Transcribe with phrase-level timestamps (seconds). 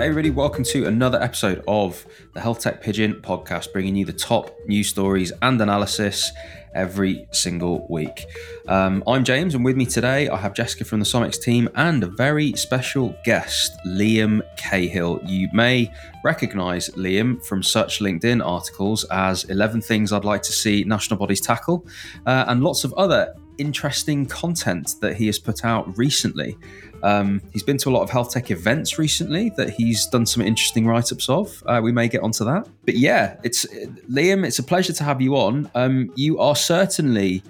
[0.00, 4.14] Hey, everybody, welcome to another episode of the Health Tech Pigeon podcast, bringing you the
[4.14, 6.32] top news stories and analysis
[6.74, 8.24] every single week.
[8.66, 12.02] Um, I'm James, and with me today, I have Jessica from the SomX team and
[12.02, 15.20] a very special guest, Liam Cahill.
[15.26, 15.92] You may
[16.24, 21.42] recognize Liam from such LinkedIn articles as 11 Things I'd Like to See National Bodies
[21.42, 21.86] Tackle
[22.24, 26.56] uh, and lots of other interesting content that he has put out recently.
[27.02, 30.42] Um, he's been to a lot of health tech events recently that he's done some
[30.42, 31.62] interesting write ups of.
[31.66, 32.68] Uh, we may get onto that.
[32.84, 33.66] But yeah, it's
[34.10, 35.70] Liam, it's a pleasure to have you on.
[35.74, 37.42] Um, you are certainly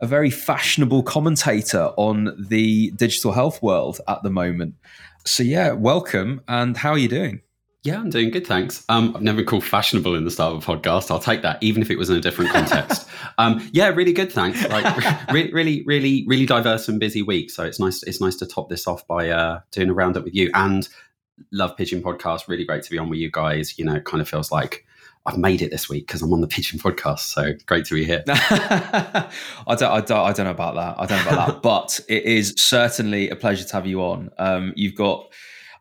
[0.00, 4.74] a very fashionable commentator on the digital health world at the moment.
[5.26, 6.40] So yeah, welcome.
[6.48, 7.42] And how are you doing?
[7.82, 8.84] Yeah, I'm doing good, thanks.
[8.90, 11.10] Um, I've never been called fashionable in the start of a podcast.
[11.10, 13.08] I'll take that, even if it was in a different context.
[13.38, 14.62] um, yeah, really good, thanks.
[14.68, 14.84] Like,
[15.32, 17.50] re- really, really, really diverse and busy week.
[17.50, 18.02] So it's nice.
[18.02, 20.50] It's nice to top this off by uh, doing a roundup with you.
[20.52, 20.86] And
[21.52, 22.48] love Pigeon podcast.
[22.48, 23.78] Really great to be on with you guys.
[23.78, 24.84] You know, it kind of feels like
[25.26, 27.20] I've made it this week because I'm on the Pigeon podcast.
[27.20, 28.22] So great to be here.
[28.28, 29.30] I
[29.68, 30.96] don't, I don't, I don't know about that.
[30.98, 34.30] I don't know about that, but it is certainly a pleasure to have you on.
[34.38, 35.32] Um, you've got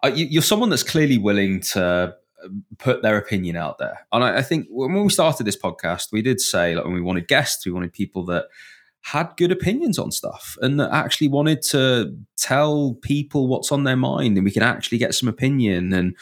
[0.04, 4.06] uh, you, are someone that's clearly willing to um, put their opinion out there.
[4.12, 7.02] And I, I, think when we started this podcast, we did say like when we
[7.02, 8.46] wanted guests, we wanted people that
[9.02, 13.96] had good opinions on stuff and that actually wanted to tell people what's on their
[13.96, 16.16] mind and we can actually get some opinion and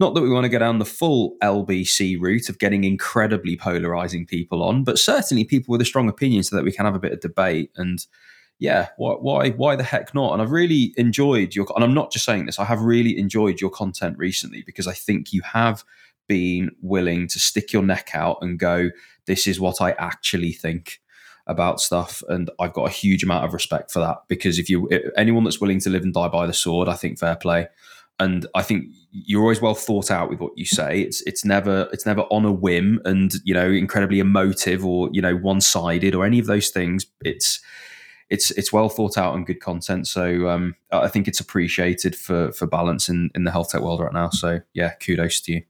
[0.00, 4.26] not that we want to go down the full LBC route of getting incredibly polarizing
[4.26, 7.00] people on, but certainly people with a strong opinion so that we can have a
[7.00, 8.06] bit of debate and
[8.58, 10.32] yeah, why, why, why the heck not?
[10.32, 13.60] And I've really enjoyed your, and I'm not just saying this, I have really enjoyed
[13.60, 15.84] your content recently because I think you have
[16.26, 18.90] been willing to stick your neck out and go,
[19.26, 21.00] this is what I actually think
[21.46, 22.22] about stuff.
[22.28, 25.60] And I've got a huge amount of respect for that because if you, anyone that's
[25.60, 27.68] willing to live and die by the sword, I think fair play.
[28.20, 31.02] And I think you're always well thought out with what you say.
[31.02, 35.22] It's it's never it's never on a whim and you know incredibly emotive or you
[35.22, 37.06] know one sided or any of those things.
[37.20, 37.60] It's
[38.30, 40.06] it's it's well thought out and good content.
[40.06, 44.00] So um, I think it's appreciated for for balance in in the health tech world
[44.00, 44.30] right now.
[44.30, 45.62] So yeah, kudos to you.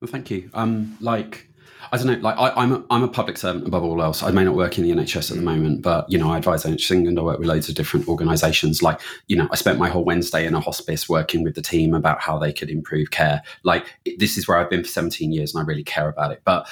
[0.00, 0.50] Well, thank you.
[0.54, 1.48] Um, like
[1.90, 4.22] I don't know, like I, am a, I'm a public servant above all else.
[4.22, 6.64] I may not work in the NHS at the moment, but you know, I advise
[6.64, 7.18] NHS England.
[7.18, 8.82] I work with loads of different organisations.
[8.82, 11.92] Like, you know, I spent my whole Wednesday in a hospice working with the team
[11.92, 13.42] about how they could improve care.
[13.64, 13.86] Like,
[14.18, 16.42] this is where I've been for 17 years, and I really care about it.
[16.44, 16.68] But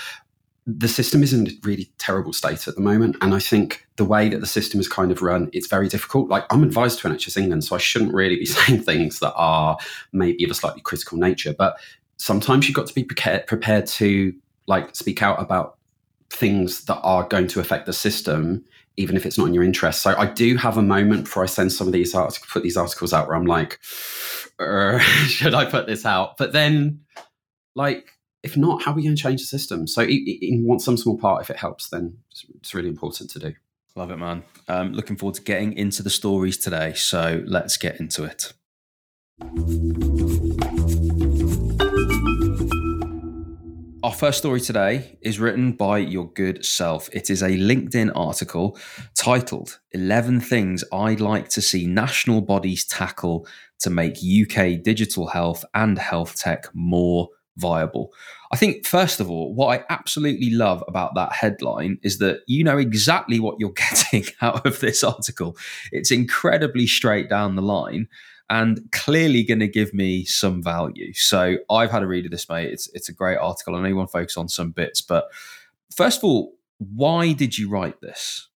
[0.66, 3.16] the system is in a really terrible state at the moment.
[3.21, 6.28] And I think the way that the system is kind of run, it's very difficult.
[6.28, 9.78] Like I'm advised to NHS England, so I shouldn't really be saying things that are
[10.12, 11.54] maybe of a slightly critical nature.
[11.56, 11.78] But
[12.19, 14.34] sometimes you've got to be prepared, prepared to
[14.66, 15.78] like speak out about
[16.28, 18.65] things that are going to affect the system,
[18.97, 20.03] even if it's not in your interest.
[20.03, 22.76] So I do have a moment before I send some of these articles, put these
[22.76, 23.78] articles out where I'm like,
[25.26, 26.37] should I put this out?
[26.37, 27.00] But then
[27.75, 28.12] like
[28.43, 29.87] if not, how are we going to change the system?
[29.87, 32.19] So, in one some small part, if it helps, then
[32.55, 33.55] it's really important to do.
[33.97, 34.45] Love it, man.
[34.69, 36.95] Um, looking forward to getting into the stories today.
[36.95, 38.53] So let's get into it.
[44.03, 47.11] Our first story today is written by your good self.
[47.12, 48.79] It is a LinkedIn article
[49.15, 53.47] titled 11 Things I'd Like to See National Bodies Tackle
[53.81, 58.12] to Make UK Digital Health and Health Tech More viable.
[58.53, 62.65] I think, first of all, what I absolutely love about that headline is that you
[62.65, 65.56] know exactly what you're getting out of this article.
[65.93, 68.09] It's incredibly straight down the line
[68.49, 71.12] and clearly going to give me some value.
[71.15, 72.71] So I've had a read of this, mate.
[72.71, 73.77] It's, it's a great article.
[73.77, 75.28] I know you want to focus on some bits, but
[75.94, 78.49] first of all, why did you write this?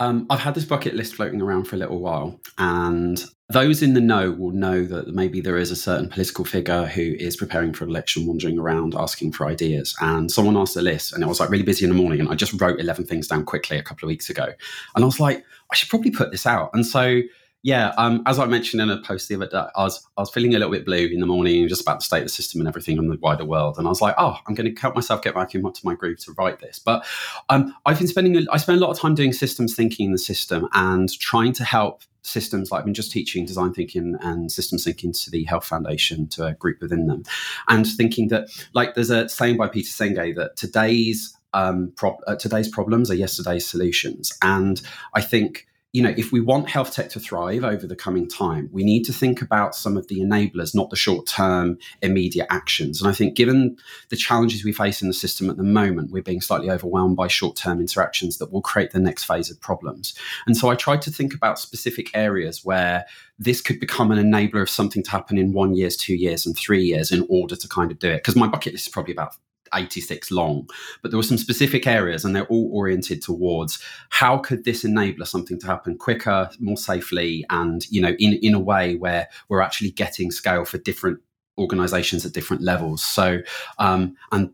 [0.00, 3.94] Um, I've had this bucket list floating around for a little while, and those in
[3.94, 7.72] the know will know that maybe there is a certain political figure who is preparing
[7.72, 9.96] for an election, wandering around asking for ideas.
[10.00, 12.28] And someone asked a list, and it was like really busy in the morning, and
[12.28, 14.46] I just wrote 11 things down quickly a couple of weeks ago.
[14.94, 16.70] And I was like, I should probably put this out.
[16.74, 17.22] And so
[17.62, 20.30] yeah, um, as I mentioned in a post the other day, I was I was
[20.30, 22.60] feeling a little bit blue in the morning, just about the state of the system
[22.60, 24.94] and everything on the wider world, and I was like, oh, I'm going to help
[24.94, 26.78] myself get back into my groove to write this.
[26.78, 27.04] But
[27.48, 30.18] um, I've been spending I spend a lot of time doing systems thinking in the
[30.18, 34.84] system and trying to help systems like I've been just teaching design thinking and systems
[34.84, 37.24] thinking to the Health Foundation to a group within them,
[37.66, 41.92] and thinking that like there's a saying by Peter Senge that today's um,
[42.26, 44.80] uh, today's problems are yesterday's solutions, and
[45.14, 48.68] I think you know, if we want health tech to thrive over the coming time,
[48.72, 53.00] we need to think about some of the enablers, not the short term immediate actions.
[53.00, 53.76] And I think given
[54.10, 57.26] the challenges we face in the system at the moment, we're being slightly overwhelmed by
[57.26, 60.14] short term interactions that will create the next phase of problems.
[60.46, 63.06] And so I tried to think about specific areas where
[63.38, 66.54] this could become an enabler of something to happen in one years, two years, and
[66.56, 68.16] three years in order to kind of do it.
[68.16, 69.36] Because my bucket list is probably about
[69.74, 70.68] 86 long
[71.02, 75.24] but there were some specific areas and they're all oriented towards how could this enable
[75.24, 79.60] something to happen quicker more safely and you know in, in a way where we're
[79.60, 81.20] actually getting scale for different
[81.58, 83.02] organizations at different levels.
[83.02, 83.40] So
[83.78, 84.52] um, and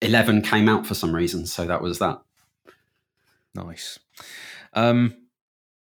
[0.00, 2.20] 11 came out for some reason so that was that.
[3.54, 3.98] Nice.
[4.72, 5.16] Um,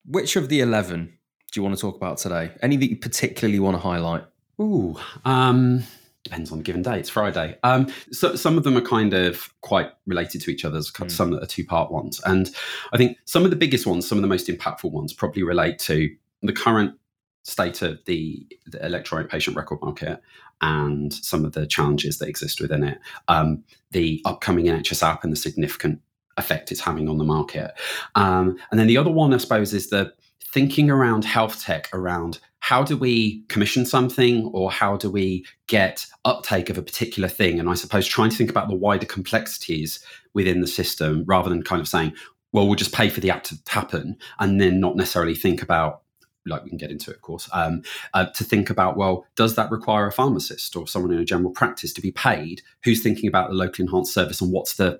[0.05, 1.17] which of the 11
[1.51, 2.51] do you want to talk about today?
[2.61, 4.25] Any that you particularly want to highlight?
[4.59, 5.83] Ooh um
[6.27, 6.99] depends on given day.
[6.99, 7.57] It's Friday.
[7.63, 10.79] Um, so some of them are kind of quite related to each other.
[10.79, 11.09] Mm.
[11.09, 12.49] Some that are two part ones, and
[12.91, 15.79] I think some of the biggest ones, some of the most impactful ones, probably relate
[15.79, 16.95] to the current
[17.43, 20.21] state of the, the electronic patient record market
[20.59, 22.99] and some of the challenges that exist within it.
[23.29, 26.01] Um, the upcoming NHS app and the significant
[26.35, 27.71] effect it's having on the market.
[28.15, 30.13] Um, and then the other one, I suppose, is the
[30.43, 36.05] thinking around health tech around how do we commission something or how do we get
[36.25, 37.61] uptake of a particular thing?
[37.61, 40.01] And I suppose trying to think about the wider complexities
[40.33, 42.11] within the system rather than kind of saying,
[42.51, 46.01] well, we'll just pay for the app to happen and then not necessarily think about
[46.45, 47.83] like we can get into it, of course, um,
[48.13, 51.51] uh, to think about, well, does that require a pharmacist or someone in a general
[51.51, 54.99] practice to be paid who's thinking about the local enhanced service and what's the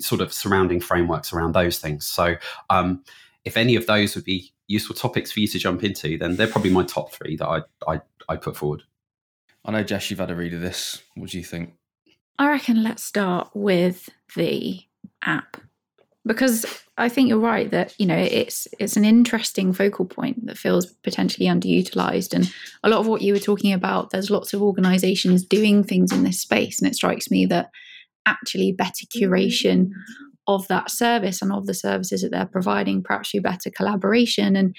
[0.00, 2.06] sort of surrounding frameworks around those things?
[2.06, 2.36] So,
[2.68, 3.02] um,
[3.46, 6.46] if any of those would be useful topics for you to jump into, then they're
[6.46, 8.82] probably my top three that I I, I put forward.
[9.64, 11.02] I know Jess, you've had a read of this.
[11.14, 11.74] What do you think?
[12.38, 14.80] I reckon let's start with the
[15.24, 15.56] app
[16.26, 16.66] because
[16.98, 20.86] I think you're right that you know it's it's an interesting focal point that feels
[20.86, 22.52] potentially underutilized, and
[22.82, 24.10] a lot of what you were talking about.
[24.10, 27.70] There's lots of organisations doing things in this space, and it strikes me that
[28.26, 29.32] actually better mm-hmm.
[29.32, 29.90] curation
[30.46, 34.74] of that service and of the services that they're providing, perhaps through better collaboration and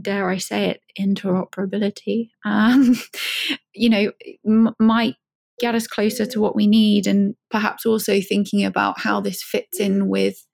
[0.00, 2.94] dare I say it, interoperability, um,
[3.74, 4.12] you know,
[4.46, 5.14] m- might
[5.58, 9.80] get us closer to what we need, and perhaps also thinking about how this fits
[9.80, 10.44] in with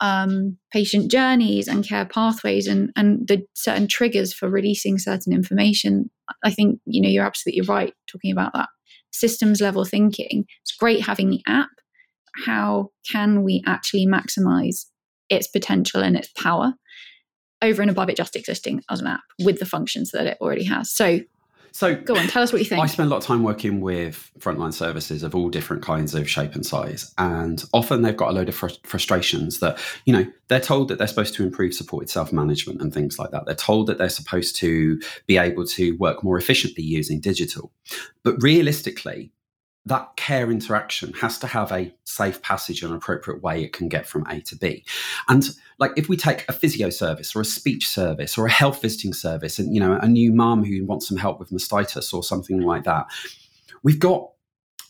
[0.00, 6.10] um, patient journeys and care pathways and and the certain triggers for releasing certain information.
[6.44, 8.68] I think you know you're absolutely right talking about that
[9.12, 10.44] systems level thinking.
[10.62, 11.70] It's great having the app,
[12.44, 14.86] how can we actually maximize
[15.28, 16.74] its potential and its power
[17.62, 20.64] over and above it just existing as an app with the functions that it already
[20.64, 20.90] has.
[20.90, 21.20] So
[21.72, 22.82] so go on, tell us what you think.
[22.82, 26.28] I spend a lot of time working with frontline services of all different kinds of
[26.28, 30.26] shape and size, and often they've got a load of fr- frustrations that you know
[30.48, 33.44] they're told that they're supposed to improve supported self management and things like that.
[33.46, 37.70] They're told that they're supposed to be able to work more efficiently using digital,
[38.24, 39.30] but realistically,
[39.86, 44.06] that care interaction has to have a safe passage and appropriate way it can get
[44.06, 44.84] from A to B.
[45.28, 45.48] And
[45.78, 49.14] like if we take a physio service or a speech service or a health visiting
[49.14, 52.60] service and you know a new mum who wants some help with mastitis or something
[52.60, 53.06] like that,
[53.82, 54.30] we've got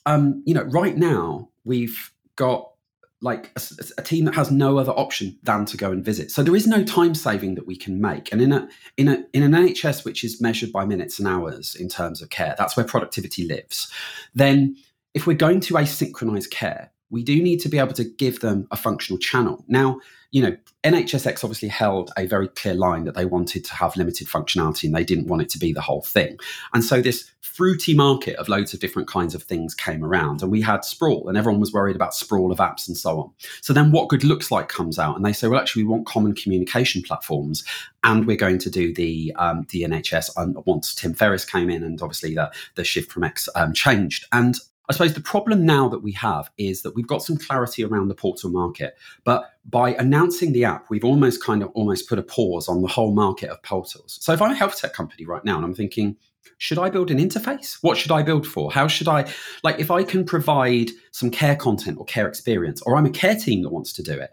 [0.07, 2.73] um, you know right now we've got
[3.21, 3.63] like a,
[3.99, 6.31] a, team that has no other option than to go and visit.
[6.31, 8.31] So there is no time saving that we can make.
[8.33, 11.75] And in a in a in an NHS which is measured by minutes and hours
[11.75, 13.93] in terms of care, that's where productivity lives.
[14.35, 14.77] Then
[15.15, 18.67] if we're going to asynchronous care, we do need to be able to give them
[18.71, 19.65] a functional channel.
[19.69, 20.01] Now,
[20.31, 24.27] you know, NHSX obviously held a very clear line that they wanted to have limited
[24.29, 26.39] functionality and they didn't want it to be the whole thing.
[26.75, 30.51] And so this fruity market of loads of different kinds of things came around and
[30.51, 33.31] we had sprawl and everyone was worried about sprawl of apps and so on.
[33.63, 36.07] So then what good looks like comes out and they say, well, actually we want
[36.07, 37.65] common communication platforms
[38.05, 41.83] and we're going to do the um, the NHS and once Tim Ferris came in
[41.83, 44.27] and obviously the, the shift from X um, changed.
[44.31, 44.57] And
[44.89, 48.09] I suppose the problem now that we have is that we've got some clarity around
[48.09, 52.23] the portal market, but by announcing the app, we've almost kind of almost put a
[52.23, 54.19] pause on the whole market of portals.
[54.23, 56.17] So if I'm a health tech company right now and I'm thinking,
[56.57, 57.79] should I build an interface?
[57.83, 58.73] What should I build for?
[58.73, 59.31] How should I,
[59.63, 63.37] like, if I can provide some care content or care experience, or I'm a care
[63.37, 64.31] team that wants to do it,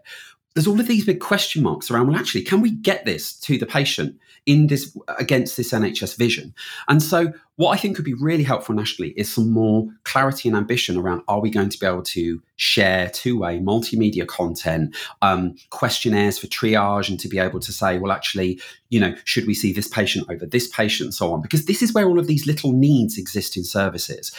[0.56, 3.58] there's all of these big question marks around, well, actually, can we get this to
[3.58, 6.54] the patient in this against this NHS vision.
[6.88, 10.56] And so, what I think could be really helpful nationally is some more clarity and
[10.56, 16.38] ambition around: Are we going to be able to share two-way multimedia content, um, questionnaires
[16.38, 19.72] for triage, and to be able to say, well, actually, you know, should we see
[19.72, 21.42] this patient over this patient, and so on?
[21.42, 24.32] Because this is where all of these little needs exist in services,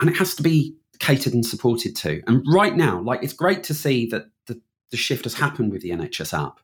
[0.00, 2.22] and it has to be catered and supported to.
[2.26, 4.26] And right now, like it's great to see that
[4.94, 6.60] the, shift has happened with the NHS app.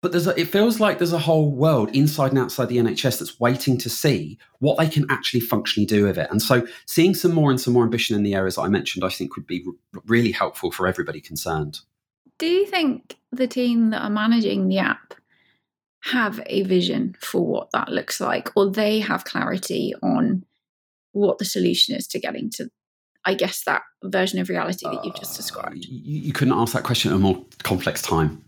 [0.00, 3.18] but there's a, it feels like there's a whole world inside and outside the NHS
[3.18, 6.30] that's waiting to see what they can actually functionally do with it.
[6.30, 9.10] And so, seeing some more and some more ambition in the areas I mentioned, I
[9.10, 9.64] think would be
[10.06, 11.80] really helpful for everybody concerned.
[12.38, 15.14] Do you think the team that are managing the app
[16.02, 20.44] have a vision for what that looks like, or they have clarity on
[21.12, 22.68] what the solution is to getting to
[23.24, 25.84] I guess that version of reality that you've just described.
[25.84, 28.44] Uh, you, you, couldn't ask that question at a more complex time.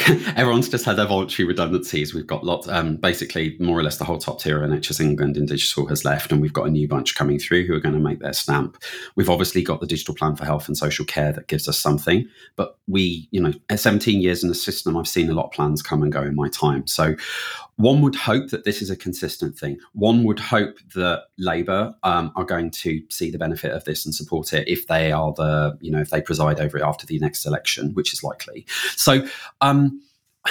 [0.36, 2.14] everyone's just had their voluntary redundancies.
[2.14, 5.36] We've got lots, um, basically, more or less the whole top tier of NHS England
[5.36, 7.94] in digital has left, and we've got a new bunch coming through who are going
[7.94, 8.76] to make their stamp.
[9.14, 12.28] We've obviously got the digital plan for health and social care that gives us something,
[12.56, 15.52] but we, you know, at 17 years in the system, I've seen a lot of
[15.52, 16.86] plans come and go in my time.
[16.86, 17.14] So
[17.76, 19.78] one would hope that this is a consistent thing.
[19.92, 24.14] One would hope that Labour um, are going to see the benefit of this and
[24.14, 27.18] support it if they are the, you know, if they preside over it after the
[27.18, 28.66] next election, which is likely.
[28.96, 29.26] So,
[29.60, 30.00] um,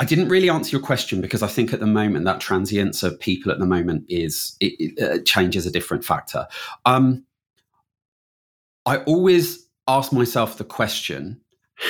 [0.00, 3.20] I didn't really answer your question because I think at the moment that transience of
[3.20, 6.48] people at the moment is it, it uh, changes a different factor.
[6.84, 7.24] Um,
[8.86, 11.40] I always ask myself the question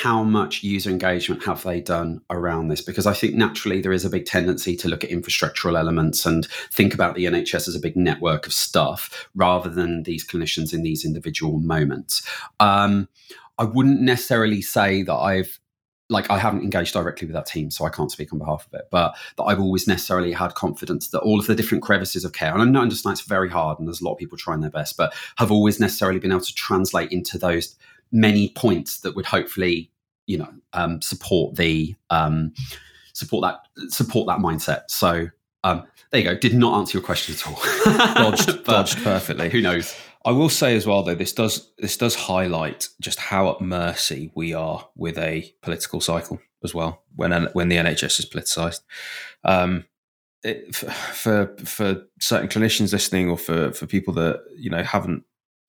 [0.03, 2.81] how much user engagement have they done around this?
[2.81, 6.47] Because I think naturally there is a big tendency to look at infrastructural elements and
[6.73, 10.83] think about the NHS as a big network of stuff rather than these clinicians in
[10.83, 12.29] these individual moments.
[12.59, 13.09] Um,
[13.57, 15.61] I wouldn't necessarily say that I've
[16.11, 18.79] like I haven't engaged directly with that team, so I can't speak on behalf of
[18.79, 18.89] it.
[18.91, 22.55] But that I've always necessarily had confidence that all of the different crevices of care,
[22.55, 24.97] and I understand it's very hard, and there's a lot of people trying their best,
[24.97, 27.77] but have always necessarily been able to translate into those
[28.13, 29.91] many points that would hopefully,
[30.27, 32.53] you know, um, support the um,
[33.13, 34.83] support that support that mindset.
[34.89, 35.29] So
[35.65, 36.37] um, there you go.
[36.37, 37.59] Did not answer your question at all.
[38.15, 39.51] dodged, dodged perfectly.
[39.51, 39.97] Who knows?
[40.25, 44.31] I will say as well, though, this does this does highlight just how at mercy
[44.35, 47.03] we are with a political cycle as well.
[47.17, 48.81] When when the NHS is politicised,
[49.45, 49.85] um,
[50.43, 55.25] it, for for certain clinicians listening, or for for people that you know haven't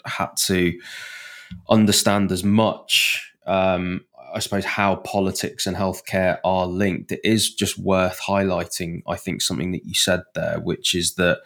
[0.05, 0.79] had to
[1.69, 7.77] understand as much, um, I suppose, how politics and healthcare are linked, it is just
[7.77, 9.01] worth highlighting.
[9.07, 11.39] I think something that you said there, which is that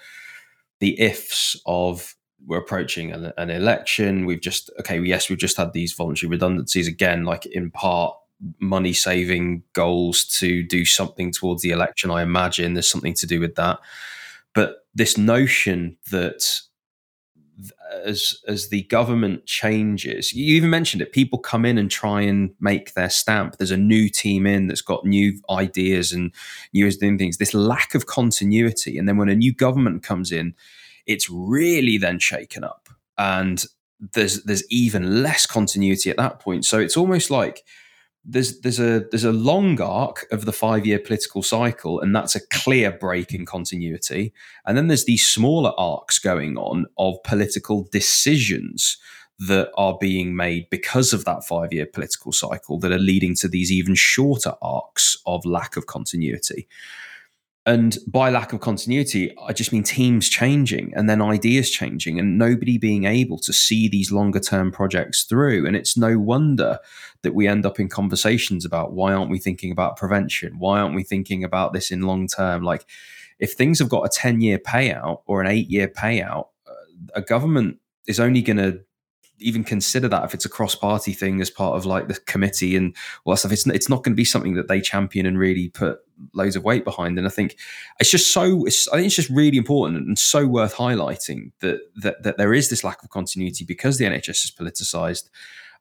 [0.80, 2.16] the ifs of
[2.46, 4.26] we're approaching an, an, election.
[4.26, 8.16] We've just okay, yes, we've just had these voluntary redundancies again, like in part
[8.60, 12.12] money saving goals to do something towards the election.
[12.12, 13.80] I imagine there's something to do with that.
[14.54, 16.62] But this notion that
[18.06, 21.12] as as the government changes, you even mentioned it.
[21.12, 23.58] People come in and try and make their stamp.
[23.58, 26.34] There's a new team in that's got new ideas and
[26.74, 27.38] new doing things.
[27.38, 30.56] This lack of continuity, and then when a new government comes in,
[31.06, 33.66] it's really then shaken up and
[34.14, 37.66] there's there's even less continuity at that point so it's almost like
[38.32, 42.36] there's there's a there's a long arc of the five year political cycle and that's
[42.36, 44.34] a clear break in continuity.
[44.66, 48.98] And then there's these smaller arcs going on of political decisions
[49.40, 53.48] that are being made because of that five year political cycle that are leading to
[53.48, 56.68] these even shorter arcs of lack of continuity
[57.66, 62.38] and by lack of continuity, I just mean teams changing and then ideas changing and
[62.38, 65.68] nobody being able to see these longer term projects through.
[65.68, 66.80] And it's no wonder
[67.22, 70.58] that we end up in conversations about why aren't we thinking about prevention?
[70.58, 72.64] Why aren't we thinking about this in long term?
[72.64, 72.86] Like,
[73.40, 76.74] if things have got a 10 year payout or an eight year payout, uh,
[77.14, 78.82] a government is only going to
[79.40, 82.76] even consider that if it's a cross party thing as part of like the committee
[82.76, 83.52] and all that stuff.
[83.52, 86.00] It's it's not going to be something that they champion and really put
[86.34, 87.18] loads of weight behind.
[87.18, 87.58] And I think
[88.00, 91.80] it's just so it's, I think it's just really important and so worth highlighting that
[91.98, 95.30] that that there is this lack of continuity because the NHS is politicised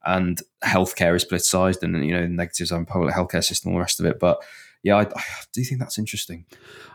[0.05, 3.79] and healthcare is politicised and you know the negatives on public healthcare system and all
[3.79, 4.43] the rest of it, but
[4.83, 6.45] yeah, I, I, do think that's interesting.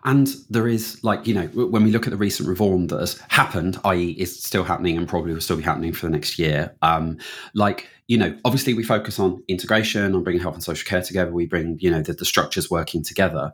[0.06, 3.20] And there is, like, you know, when we look at the recent reform that has
[3.28, 6.76] happened, i.e., is still happening and probably will still be happening for the next year,
[6.82, 7.18] um,
[7.54, 11.32] like, you know, obviously we focus on integration, on bringing health and social care together.
[11.32, 13.52] We bring, you know, the, the structures working together.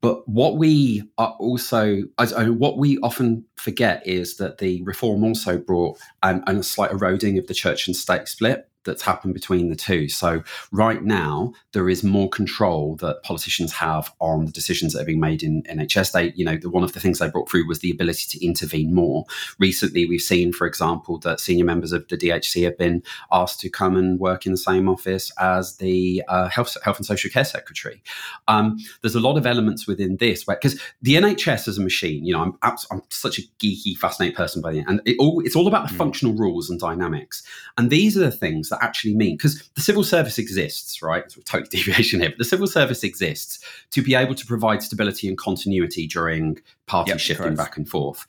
[0.00, 5.98] But what we are also, what we often forget is that the reform also brought
[6.22, 10.08] um, a slight eroding of the church and state split that's happened between the two.
[10.08, 15.06] So right now there is more control that politicians have on the decisions that are
[15.06, 16.12] being made in NHS.
[16.12, 18.44] They, you know, the, one of the things they brought through was the ability to
[18.44, 19.24] intervene more.
[19.58, 23.68] Recently, we've seen, for example, that senior members of the DHSC have been asked to
[23.68, 27.44] come and work in the same office as the uh, health, health and social care
[27.44, 28.02] secretary.
[28.48, 32.32] Um, there's a lot of elements within this because the NHS as a machine, you
[32.32, 35.56] know, I'm, I'm such a geeky, fascinating person by the end, and it all, it's
[35.56, 35.98] all about the mm.
[35.98, 37.42] functional rules and dynamics.
[37.76, 41.24] And these are the things that actually mean because the civil service exists, right?
[41.24, 43.58] It's a totally deviation here, but the civil service exists
[43.90, 47.56] to be able to provide stability and continuity during party Yep, shifting correct.
[47.58, 48.26] back and forth.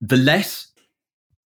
[0.00, 0.68] The less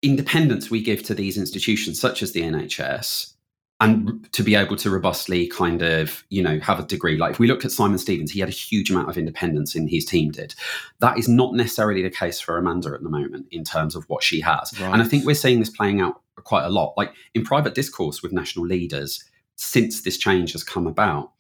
[0.03, 3.33] independence we give to these institutions, such as the NHS,
[3.81, 7.17] and to be able to robustly kind of, you know, have a degree.
[7.17, 9.89] Like if we looked at Simon Stevens, he had a huge amount of independence in
[9.89, 10.55] his team did.
[11.01, 14.23] That is not necessarily the case for Amanda at the moment in terms of what
[14.23, 14.73] she has.
[14.81, 16.95] And I think we're seeing this playing out quite a lot.
[16.97, 19.25] Like in private discourse with national leaders,
[19.57, 21.33] since this change has come about,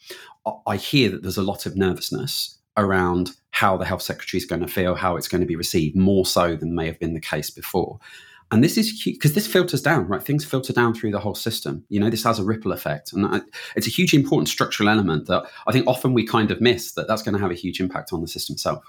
[0.67, 4.61] I- hear that there's a lot of nervousness around how the health secretary is going
[4.61, 7.21] to feel, how it's going to be received, more so than may have been the
[7.21, 7.99] case before.
[8.51, 10.23] And this is because this filters down, right?
[10.23, 11.85] Things filter down through the whole system.
[11.89, 13.43] You know, this has a ripple effect, and
[13.75, 16.93] it's a hugely important structural element that I think often we kind of miss.
[16.93, 18.85] That that's going to have a huge impact on the system itself,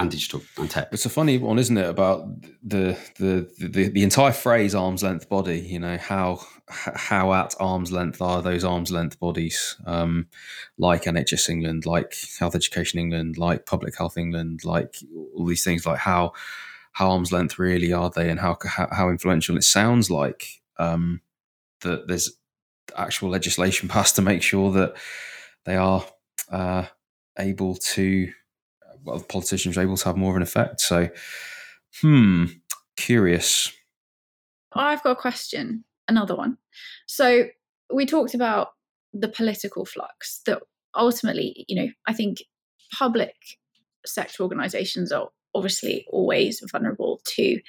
[0.00, 0.88] and digital and tech.
[0.92, 2.26] It's a funny one, isn't it, about
[2.62, 5.60] the the the, the entire phrase "arm's length body"?
[5.60, 10.28] You know how how at arm's length are those arm's length bodies, um,
[10.78, 14.96] like NHS England, like Health Education England, like Public Health England, like
[15.34, 15.84] all these things.
[15.84, 16.32] Like how
[16.92, 19.56] how arm's length really are they, and how how, how influential?
[19.58, 21.20] It sounds like um,
[21.82, 22.32] that there's
[22.96, 24.94] actual legislation passed to make sure that
[25.66, 26.04] they are
[26.50, 26.86] uh,
[27.38, 28.32] able to
[29.04, 30.80] well, politicians are able to have more of an effect.
[30.80, 31.08] So,
[32.00, 32.46] hmm,
[32.96, 33.72] curious.
[34.72, 36.58] I've got a question, another one.
[37.06, 37.46] So
[37.92, 38.68] we talked about
[39.12, 40.60] the political flux that
[40.96, 42.38] ultimately, you know, I think
[42.96, 43.34] public
[44.06, 47.60] sector organizations are obviously always vulnerable to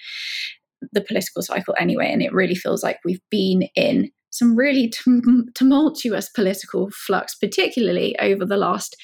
[0.92, 2.12] the political cycle anyway.
[2.12, 8.18] And it really feels like we've been in some really tum- tumultuous political flux, particularly
[8.20, 8.96] over the last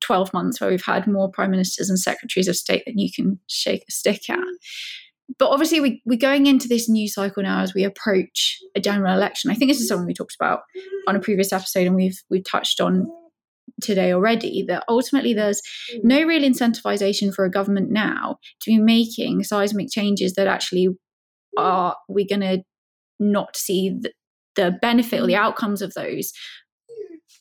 [0.00, 3.38] 12 months, where we've had more prime ministers and secretaries of state than you can
[3.48, 4.38] shake a stick at.
[5.38, 9.14] But obviously we, we're going into this new cycle now as we approach a general
[9.14, 9.50] election.
[9.50, 10.60] I think this is something we talked about
[11.06, 13.06] on a previous episode and we've we've touched on
[13.82, 15.60] today already that ultimately there's
[16.02, 20.88] no real incentivization for a government now to be making seismic changes that actually
[21.56, 22.62] are we going to
[23.18, 24.12] not see the,
[24.56, 26.32] the benefit or the outcomes of those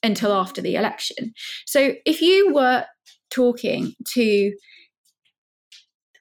[0.04, 1.34] until after the election
[1.66, 2.86] so if you were
[3.30, 4.52] talking to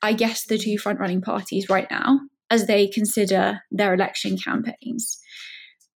[0.02, 5.18] I guess, the two front running parties right now as they consider their election campaigns.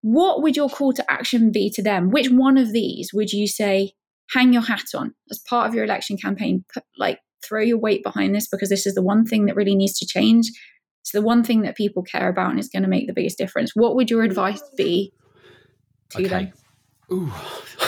[0.01, 2.10] What would your call to action be to them?
[2.10, 3.93] Which one of these would you say,
[4.32, 6.65] hang your hat on as part of your election campaign?
[6.73, 9.75] Put, like, throw your weight behind this because this is the one thing that really
[9.75, 10.49] needs to change.
[11.01, 13.38] It's the one thing that people care about and is going to make the biggest
[13.38, 13.75] difference.
[13.75, 15.13] What would your advice be
[16.12, 16.53] to them?
[17.12, 17.32] Ooh.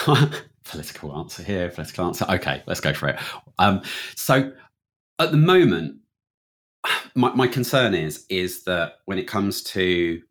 [0.64, 2.26] political answer here, political answer.
[2.30, 3.20] Okay, let's go for it.
[3.60, 3.82] Um,
[4.16, 4.52] so
[5.20, 5.98] at the moment,
[7.16, 10.22] my, my concern is is that when it comes to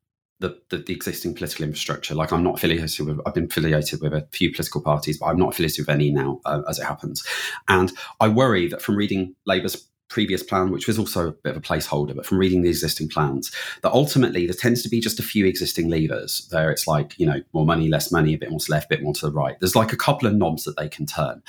[0.40, 4.14] the, the, the existing political infrastructure, like I'm not affiliated with, I've been affiliated with
[4.14, 7.24] a few political parties, but I'm not affiliated with any now, uh, as it happens.
[7.68, 11.56] And I worry that from reading Labour's previous plan, which was also a bit of
[11.56, 13.50] a placeholder, but from reading the existing plans,
[13.82, 16.46] that ultimately there tends to be just a few existing levers.
[16.50, 18.86] There it's like, you know, more money, less money, a bit more to the left,
[18.86, 19.58] a bit more to the right.
[19.60, 21.42] There's like a couple of knobs that they can turn.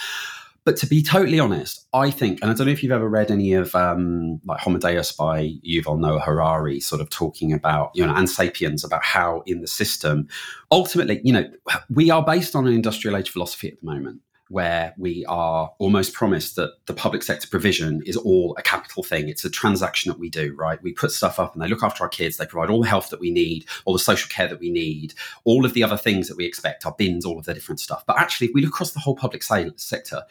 [0.63, 3.31] But to be totally honest, I think, and I don't know if you've ever read
[3.31, 8.05] any of um, like Homo Deus by Yuval Noah Harari, sort of talking about, you
[8.05, 10.27] know, and Sapiens about how in the system,
[10.71, 11.49] ultimately, you know,
[11.89, 14.21] we are based on an industrial age philosophy at the moment
[14.51, 19.29] where we are almost promised that the public sector provision is all a capital thing.
[19.29, 20.81] It's a transaction that we do, right?
[20.83, 22.37] We put stuff up and they look after our kids.
[22.37, 25.13] They provide all the health that we need, all the social care that we need,
[25.45, 28.03] all of the other things that we expect, our bins, all of the different stuff.
[28.05, 30.23] But actually, if we look across the whole public sector,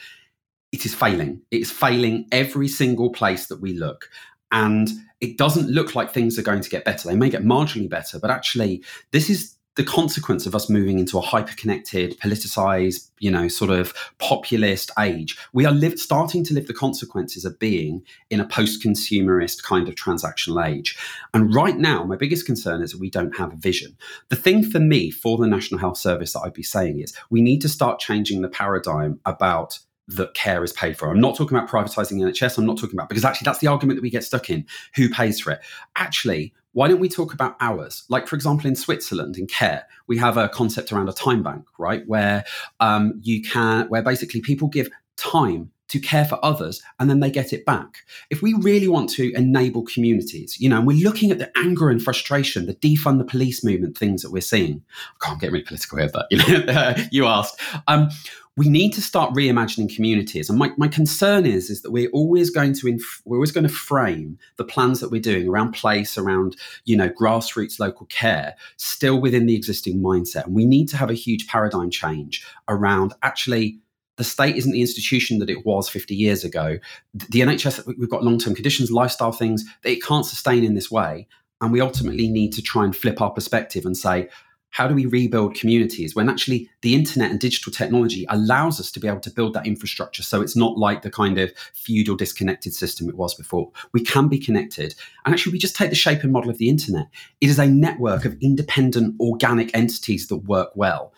[0.73, 1.41] it is failing.
[1.51, 4.09] It is failing every single place that we look.
[4.53, 4.89] And
[5.21, 7.09] it doesn't look like things are going to get better.
[7.09, 11.17] They may get marginally better, but actually, this is the consequence of us moving into
[11.17, 15.39] a hyper-connected, politicized, you know, sort of populist age.
[15.53, 19.95] We are live, starting to live the consequences of being in a post-consumerist kind of
[19.95, 20.99] transactional age.
[21.33, 23.97] And right now, my biggest concern is that we don't have a vision.
[24.29, 27.41] The thing for me, for the National Health Service, that I'd be saying is we
[27.41, 29.79] need to start changing the paradigm about
[30.17, 31.11] that care is paid for.
[31.11, 32.59] I'm not talking about privatizing NHS.
[32.59, 34.67] I'm not talking about because actually that's the argument that we get stuck in.
[34.97, 35.61] Who pays for it?
[35.97, 38.05] Actually, why don't we talk about hours?
[38.09, 41.65] Like, for example, in Switzerland, in care, we have a concept around a time bank,
[41.79, 42.07] right?
[42.07, 42.45] Where
[42.79, 47.31] um, you can, where basically people give time to care for others and then they
[47.31, 48.05] get it back.
[48.31, 51.91] If we really want to enable communities, you know, and we're looking at the anger
[51.91, 54.83] and frustration, the defund the police movement things that we're seeing.
[55.21, 57.61] I can't get really political here, but you know, you asked.
[57.89, 58.09] Um,
[58.57, 60.51] we need to start reimagining communities.
[60.51, 63.67] And my, my concern is, is that we're always going to inf- we're always going
[63.67, 68.57] to frame the plans that we're doing around place, around you know grassroots local care,
[68.77, 70.47] still within the existing mindset.
[70.47, 73.79] And we need to have a huge paradigm change around actually
[74.17, 76.79] the state isn't the institution that it was 50 years ago.
[77.15, 80.91] The NHS, we've got long term conditions, lifestyle things that it can't sustain in this
[80.91, 81.27] way.
[81.63, 84.29] And we ultimately need to try and flip our perspective and say,
[84.71, 89.01] how do we rebuild communities when actually the internet and digital technology allows us to
[89.01, 92.73] be able to build that infrastructure so it's not like the kind of feudal disconnected
[92.73, 93.71] system it was before?
[93.93, 94.95] We can be connected.
[95.25, 97.09] And actually we just take the shape and model of the internet.
[97.41, 101.13] It is a network of independent organic entities that work well.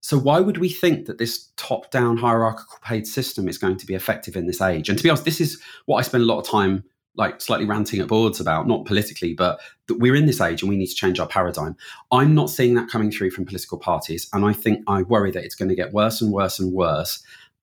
[0.00, 3.86] So why would we think that this top down hierarchical paid system is going to
[3.86, 4.88] be effective in this age?
[4.88, 6.84] And to be honest this is what i spend a lot of time
[7.16, 10.68] like slightly ranting at boards about, not politically, but that we're in this age and
[10.68, 11.76] we need to change our paradigm.
[12.10, 14.28] I'm not seeing that coming through from political parties.
[14.32, 17.22] And I think I worry that it's going to get worse and worse and worse.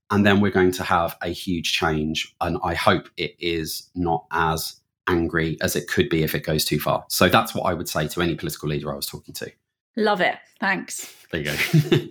[0.10, 2.36] And then we're going to have a huge change.
[2.42, 4.76] And I hope it is not as
[5.08, 7.06] angry as it could be if it goes too far.
[7.10, 9.52] So that's what I would say to any political leader I was talking to.
[9.98, 10.38] Love it.
[10.60, 11.14] Thanks.
[11.32, 11.98] There you go.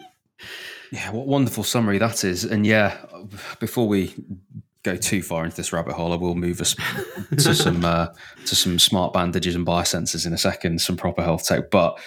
[0.93, 2.45] yeah, what wonderful summary that is.
[2.45, 2.99] And yeah,
[3.59, 4.15] before we
[4.83, 6.75] go too far into this rabbit hole, I will move us
[7.37, 8.09] to some uh,
[8.47, 11.71] to some smart bandages and biosensors in a second, some proper health tech.
[11.71, 11.99] But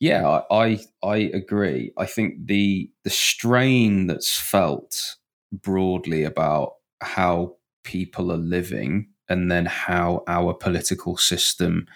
[0.00, 1.92] yeah, I I agree.
[1.96, 5.16] I think the the strain that's felt
[5.52, 11.86] broadly about how people are living and then how our political system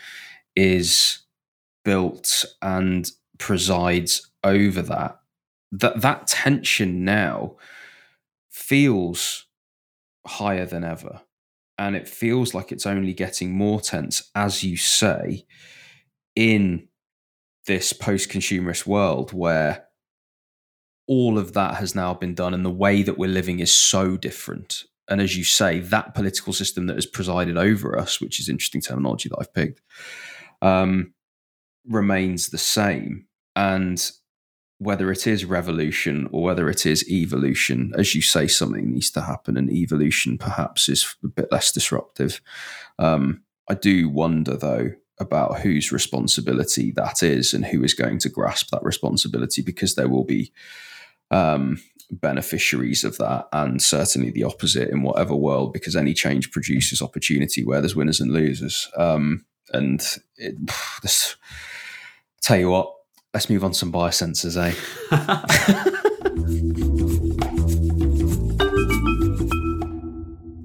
[0.56, 1.18] is
[1.84, 5.18] built and presides over that
[5.72, 7.56] that that tension now
[8.50, 9.46] feels
[10.26, 11.22] higher than ever.
[11.78, 15.46] And it feels like it's only getting more tense, as you say,
[16.36, 16.88] in
[17.66, 19.86] this post consumerist world where
[21.08, 24.16] all of that has now been done and the way that we're living is so
[24.16, 24.84] different.
[25.08, 28.80] And as you say, that political system that has presided over us, which is interesting
[28.80, 29.80] terminology that I've picked,
[30.60, 31.12] um,
[31.86, 33.26] remains the same.
[33.56, 34.10] And
[34.82, 39.20] whether it is revolution or whether it is evolution, as you say, something needs to
[39.20, 42.40] happen, and evolution perhaps is a bit less disruptive.
[42.98, 48.28] Um, I do wonder, though, about whose responsibility that is and who is going to
[48.28, 50.52] grasp that responsibility because there will be
[51.30, 57.00] um, beneficiaries of that and certainly the opposite in whatever world because any change produces
[57.00, 58.90] opportunity where there's winners and losers.
[58.96, 60.04] Um, and
[60.36, 60.56] it,
[61.02, 61.36] this,
[62.42, 62.92] tell you what,
[63.34, 64.74] Let's move on to some biosensors, eh?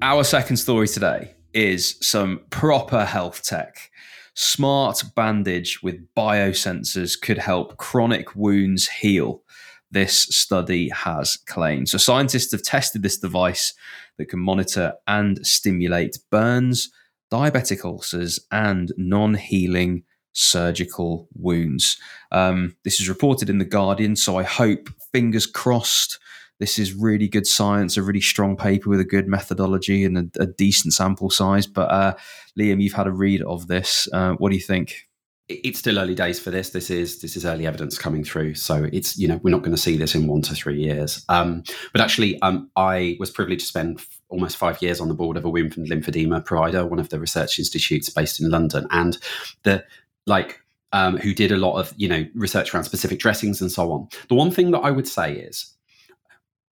[0.02, 3.90] Our second story today is some proper health tech.
[4.34, 9.42] Smart bandage with biosensors could help chronic wounds heal.
[9.90, 11.88] This study has claimed.
[11.88, 13.72] So, scientists have tested this device
[14.18, 16.90] that can monitor and stimulate burns,
[17.32, 20.02] diabetic ulcers, and non healing
[20.38, 21.98] surgical wounds.
[22.30, 26.18] Um, this is reported in The Guardian, so I hope, fingers crossed,
[26.60, 30.42] this is really good science, a really strong paper with a good methodology and a,
[30.42, 31.66] a decent sample size.
[31.66, 32.14] But uh,
[32.58, 34.08] Liam, you've had a read of this.
[34.12, 35.08] Uh, what do you think?
[35.48, 36.70] It's still early days for this.
[36.70, 39.74] This is this is early evidence coming through, so it's you know we're not going
[39.74, 41.24] to see this in one to three years.
[41.30, 45.38] Um, but actually, um, I was privileged to spend almost five years on the board
[45.38, 49.16] of a wound lymphedema provider, one of the research institutes based in London, and
[49.62, 49.84] the
[50.28, 50.60] like
[50.92, 54.08] um, who did a lot of you know research around specific dressings and so on.
[54.28, 55.74] The one thing that I would say is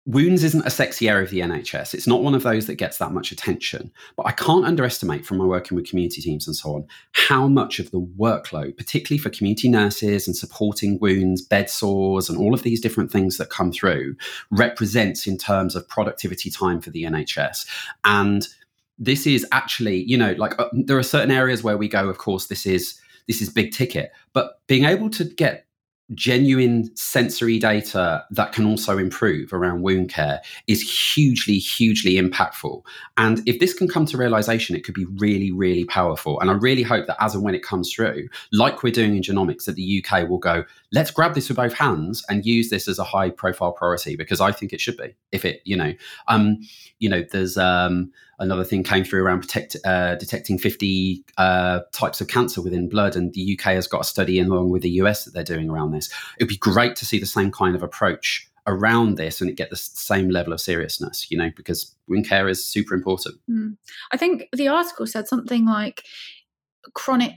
[0.09, 1.93] wounds isn't a sexy area of the NHS.
[1.93, 3.93] It's not one of those that gets that much attention.
[4.17, 7.79] But I can't underestimate from my working with community teams and so on how much
[7.79, 12.63] of the workload, particularly for community nurses and supporting wounds, bed sores, and all of
[12.63, 14.17] these different things that come through,
[14.51, 17.67] represents in terms of productivity time for the NHS.
[18.05, 18.49] And
[18.99, 22.17] this is actually, you know, like uh, there are certain areas where we go, of
[22.17, 22.99] course, this is
[23.29, 24.11] this is big ticket.
[24.33, 25.69] But being able to get
[26.15, 32.83] genuine sensory data that can also improve around wound care is hugely, hugely impactful.
[33.19, 36.41] And if this can come to realization, it could be really, really powerful.
[36.41, 39.23] And I really hope that as and when it comes through, like we're doing in
[39.23, 42.89] genomics, that the UK will go, let's grab this with both hands and use this
[42.89, 45.15] as a high profile priority because I think it should be.
[45.33, 45.93] If it, you know,
[46.29, 46.59] um,
[46.99, 52.21] you know, there's um another thing came through around protect, uh, detecting 50 uh, types
[52.21, 54.91] of cancer within blood, and the UK has got a study in along with the
[54.91, 56.13] US that they're doing around this.
[56.39, 59.71] It'd be great to see the same kind of approach around this and it get
[59.71, 63.37] the same level of seriousness, you know, because wound care is super important.
[63.51, 63.77] Mm.
[64.13, 66.05] I think the article said something like
[66.95, 67.35] chronic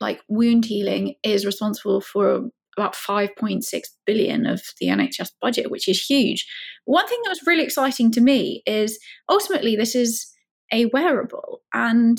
[0.00, 3.62] like wound healing is responsible for about 5.6
[4.06, 6.46] billion of the NHS budget, which is huge.
[6.84, 10.26] One thing that was really exciting to me is ultimately this is
[10.72, 12.18] a wearable and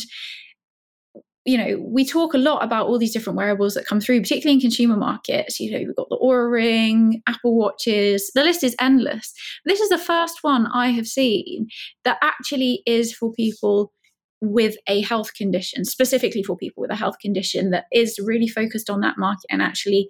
[1.46, 4.56] you know, we talk a lot about all these different wearables that come through, particularly
[4.56, 5.60] in consumer markets.
[5.60, 9.34] You know, we've got the Oura Ring, Apple Watches, the list is endless.
[9.66, 11.68] This is the first one I have seen
[12.06, 13.92] that actually is for people
[14.40, 18.90] with a health condition, specifically for people with a health condition that is really focused
[18.90, 20.08] on that market and actually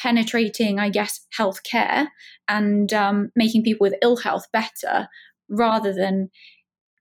[0.00, 2.08] penetrating, I guess, healthcare
[2.48, 5.08] and um, making people with ill health better
[5.48, 6.30] rather than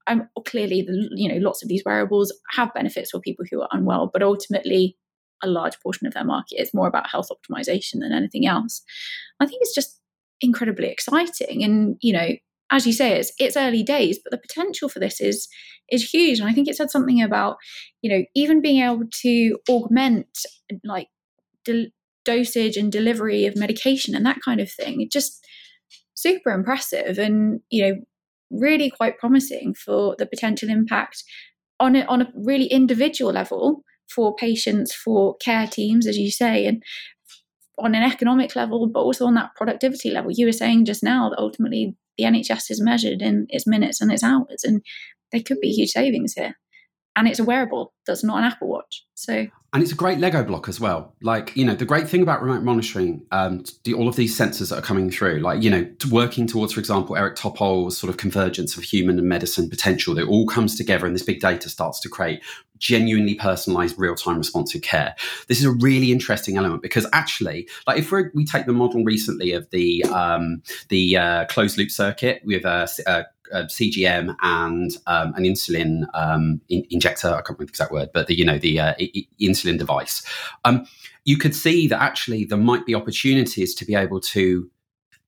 [0.07, 3.69] um, clearly, the, you know, lots of these wearables have benefits for people who are
[3.71, 4.97] unwell, but ultimately,
[5.43, 8.81] a large portion of their market is more about health optimization than anything else.
[9.39, 9.99] I think it's just
[10.41, 12.29] incredibly exciting, and you know,
[12.71, 15.47] as you say, it's it's early days, but the potential for this is
[15.89, 16.39] is huge.
[16.39, 17.57] And I think it said something about,
[18.01, 20.27] you know, even being able to augment
[20.83, 21.07] like
[22.27, 25.07] dosage and delivery of medication and that kind of thing.
[25.11, 25.45] Just
[26.13, 27.95] super impressive, and you know,
[28.51, 31.23] really quite promising for the potential impact
[31.79, 36.65] on a, on a really individual level for patients, for care teams, as you say,
[36.65, 36.83] and
[37.77, 40.31] on an economic level, but also on that productivity level.
[40.33, 44.11] You were saying just now that ultimately the NHS is measured in its minutes and
[44.11, 44.81] its hours, and
[45.31, 46.55] there could be huge savings here
[47.17, 49.03] and it's a wearable that's not an Apple Watch.
[49.15, 51.13] So and it's a great Lego block as well.
[51.21, 54.69] Like you know, the great thing about remote monitoring, um, the, all of these sensors
[54.69, 58.17] that are coming through, like you know, working towards, for example, Eric Topol's sort of
[58.17, 60.15] convergence of human and medicine potential.
[60.15, 62.41] That all comes together, and this big data starts to create
[62.77, 65.15] genuinely personalized, real time responsive care.
[65.47, 69.03] This is a really interesting element because actually, like if we we take the model
[69.03, 74.91] recently of the um, the uh, closed loop circuit with a, a uh, CGM and
[75.07, 77.29] um, an insulin um, in- injector.
[77.29, 80.25] I can't remember the exact word, but the you know the uh, I- insulin device.
[80.65, 80.85] Um,
[81.25, 84.69] you could see that actually there might be opportunities to be able to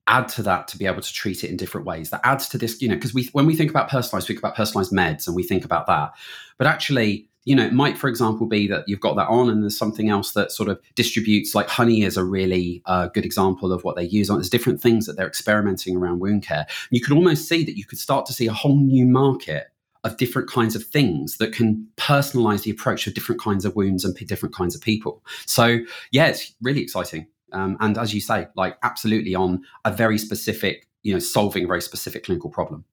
[0.07, 2.09] add to that to be able to treat it in different ways.
[2.09, 4.43] That adds to this, you know, because we when we think about personalized, we think
[4.43, 6.11] about personalized meds and we think about that,
[6.57, 9.63] but actually you know, it might, for example, be that you've got that on and
[9.63, 13.73] there's something else that sort of distributes, like honey is a really uh, good example
[13.73, 14.37] of what they use on.
[14.37, 16.67] There's different things that they're experimenting around wound care.
[16.91, 19.71] You could almost see that you could start to see a whole new market
[20.03, 24.05] of different kinds of things that can personalize the approach of different kinds of wounds
[24.05, 25.23] and different kinds of people.
[25.47, 25.79] So,
[26.11, 27.25] yeah, it's really exciting.
[27.51, 31.67] Um, and as you say, like absolutely on a very specific, you know, solving a
[31.67, 32.85] very specific clinical problem.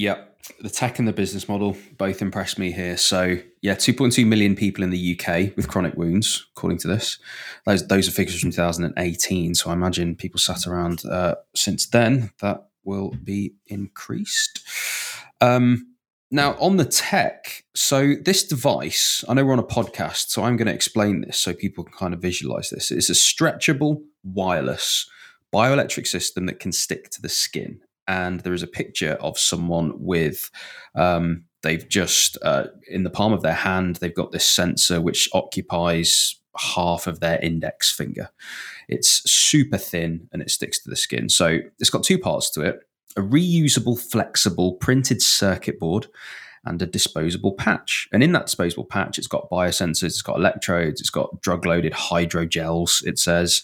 [0.00, 0.38] Yep.
[0.62, 2.96] The tech and the business model both impressed me here.
[2.96, 7.18] So, yeah, 2.2 million people in the UK with chronic wounds, according to this.
[7.66, 9.54] Those, those are figures from 2018.
[9.54, 12.30] So, I imagine people sat around uh, since then.
[12.40, 14.60] That will be increased.
[15.42, 15.94] Um,
[16.30, 20.56] now, on the tech, so this device, I know we're on a podcast, so I'm
[20.56, 22.90] going to explain this so people can kind of visualize this.
[22.90, 25.10] It's a stretchable, wireless
[25.52, 29.92] bioelectric system that can stick to the skin and there is a picture of someone
[29.94, 30.50] with
[30.96, 35.28] um, they've just uh, in the palm of their hand they've got this sensor which
[35.32, 38.28] occupies half of their index finger
[38.88, 42.60] it's super thin and it sticks to the skin so it's got two parts to
[42.62, 42.80] it
[43.16, 46.08] a reusable flexible printed circuit board
[46.64, 48.06] and a disposable patch.
[48.12, 51.94] And in that disposable patch, it's got biosensors, it's got electrodes, it's got drug loaded
[51.94, 53.62] hydrogels, it says.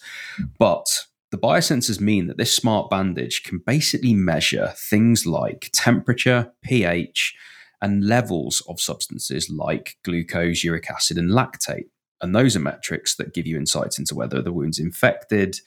[0.59, 7.35] But the biosensors mean that this smart bandage can basically measure things like temperature, pH,
[7.83, 11.89] and levels of substances like glucose, uric acid, and lactate.
[12.23, 15.61] And those are metrics that give you insights into whether the wound's infected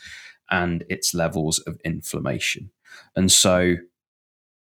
[0.50, 2.72] and its levels of inflammation.
[3.16, 3.76] And so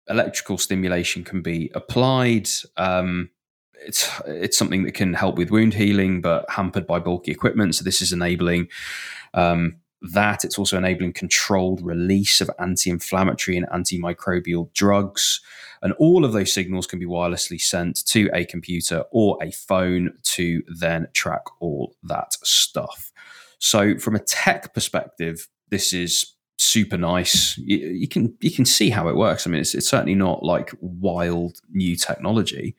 [0.07, 2.49] electrical stimulation can be applied.
[2.77, 3.29] Um,
[3.81, 7.75] it's it's something that can help with wound healing, but hampered by bulky equipment.
[7.75, 8.67] So this is enabling
[9.33, 10.43] um, that.
[10.43, 15.41] It's also enabling controlled release of anti inflammatory and antimicrobial drugs.
[15.81, 20.13] And all of those signals can be wirelessly sent to a computer or a phone
[20.23, 23.11] to then track all that stuff.
[23.59, 27.57] So, from a tech perspective, this is super nice.
[27.57, 29.47] You, you, can you can see how it works.
[29.47, 32.75] I mean, it's, it's certainly not like wild new technology,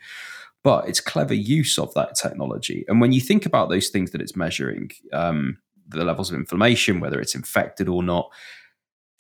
[0.63, 2.85] but it's clever use of that technology.
[2.89, 5.59] And when you think about those things that it's measuring, um,
[5.91, 8.31] the levels of inflammation, whether it's infected or not.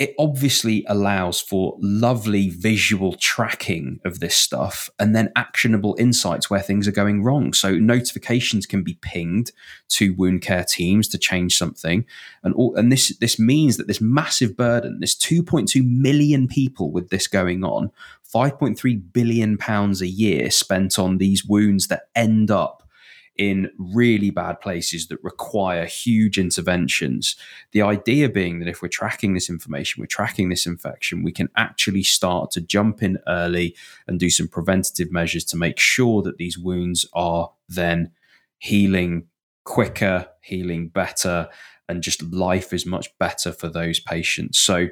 [0.01, 6.63] it obviously allows for lovely visual tracking of this stuff and then actionable insights where
[6.63, 7.53] things are going wrong.
[7.53, 9.53] So notifications can be pinged
[9.91, 12.07] to wound care teams to change something.
[12.43, 17.11] And all, and this this means that this massive burden, this 2.2 million people with
[17.11, 17.91] this going on,
[18.35, 22.80] 5.3 billion pounds a year spent on these wounds that end up
[23.41, 27.37] in really bad places that require huge interventions.
[27.73, 31.49] The idea being that if we're tracking this information, we're tracking this infection, we can
[31.57, 33.75] actually start to jump in early
[34.07, 38.11] and do some preventative measures to make sure that these wounds are then
[38.59, 39.27] healing
[39.65, 41.49] quicker, healing better,
[41.89, 44.59] and just life is much better for those patients.
[44.59, 44.89] So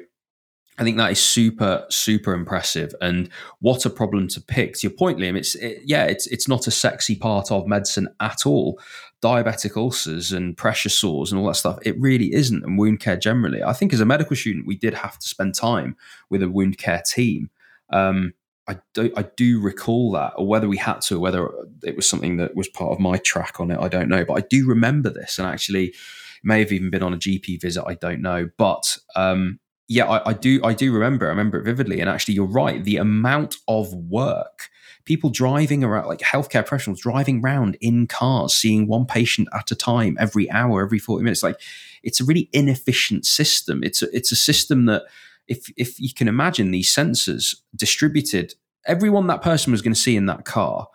[0.79, 2.95] I think that is super, super impressive.
[3.01, 4.75] And what a problem to pick.
[4.75, 8.07] To your point, Liam, it's it, yeah, it's it's not a sexy part of medicine
[8.21, 8.79] at all.
[9.21, 11.79] Diabetic ulcers and pressure sores and all that stuff.
[11.81, 13.61] It really isn't, and wound care generally.
[13.61, 15.97] I think as a medical student, we did have to spend time
[16.29, 17.49] with a wound care team.
[17.89, 18.33] Um,
[18.65, 21.49] I do, I do recall that, or whether we had to, or whether
[21.83, 24.23] it was something that was part of my track on it, I don't know.
[24.23, 25.93] But I do remember this, and actually,
[26.41, 27.83] may have even been on a GP visit.
[27.85, 29.59] I don't know, but um,
[29.89, 30.61] yeah, I, I, do.
[30.63, 31.25] I do remember.
[31.25, 31.99] I remember it vividly.
[31.99, 32.81] And actually, you're right.
[32.81, 34.69] The amount of work,
[35.03, 39.75] people driving around, like healthcare professionals driving around in cars, seeing one patient at a
[39.75, 41.43] time every hour, every forty minutes.
[41.43, 41.59] Like,
[42.03, 43.83] it's a really inefficient system.
[43.83, 45.03] It's a, it's a system that,
[45.47, 48.53] if if you can imagine these sensors distributed,
[48.85, 50.87] everyone that person was going to see in that car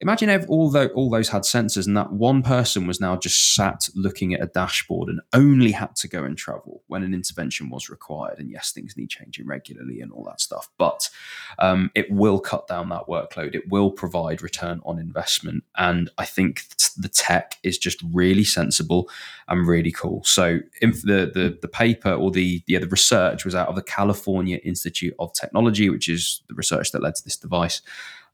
[0.00, 3.54] imagine if all, the, all those had sensors and that one person was now just
[3.54, 7.68] sat looking at a dashboard and only had to go and travel when an intervention
[7.68, 8.38] was required.
[8.38, 11.10] And yes, things need changing regularly and all that stuff, but
[11.58, 13.54] um, it will cut down that workload.
[13.54, 15.64] It will provide return on investment.
[15.76, 16.62] And I think
[16.96, 19.10] the tech is just really sensible
[19.48, 20.24] and really cool.
[20.24, 25.14] So the, the, the paper or the, the research was out of the California Institute
[25.18, 27.82] of Technology, which is the research that led to this device.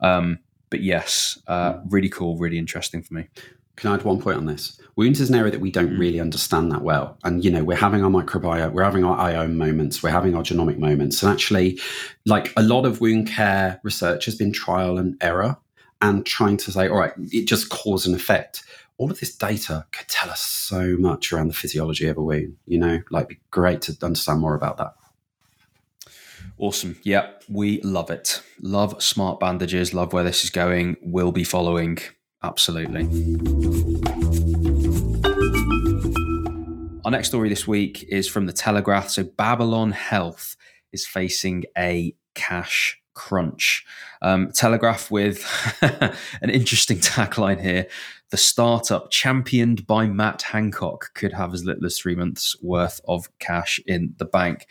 [0.00, 0.38] Um,
[0.70, 1.88] but yes, uh, hmm.
[1.88, 3.29] really cool, really interesting for me.
[3.76, 4.81] Can I add one point on this?
[4.96, 6.00] Wounds is an area that we don't hmm.
[6.00, 7.18] really understand that well.
[7.24, 10.42] And, you know, we're having our microbiome, we're having our IO moments, we're having our
[10.42, 11.22] genomic moments.
[11.22, 11.79] And actually,
[12.24, 15.57] like a lot of wound care research has been trial and error
[16.00, 18.62] and trying to say, all right, it just cause and effect.
[18.98, 22.57] All of this data could tell us so much around the physiology of a wound,
[22.66, 24.94] you know, like be great to understand more about that.
[26.59, 26.99] Awesome.
[27.03, 28.42] Yeah, we love it.
[28.62, 29.92] Love smart bandages.
[29.92, 30.97] Love where this is going.
[31.03, 31.99] We'll be following.
[32.42, 33.03] Absolutely.
[37.05, 39.11] Our next story this week is from the Telegraph.
[39.11, 40.57] So, Babylon Health
[40.92, 43.85] is facing a cash crunch.
[44.23, 45.45] Um, Telegraph with
[46.40, 47.87] an interesting tagline here.
[48.31, 53.29] The startup championed by Matt Hancock could have as little as three months worth of
[53.38, 54.66] cash in the bank.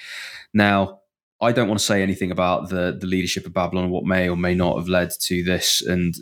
[0.54, 1.02] Now,
[1.46, 4.28] I don't want to say anything about the the leadership of Babylon and what may
[4.28, 5.82] or may not have led to this.
[5.82, 6.16] And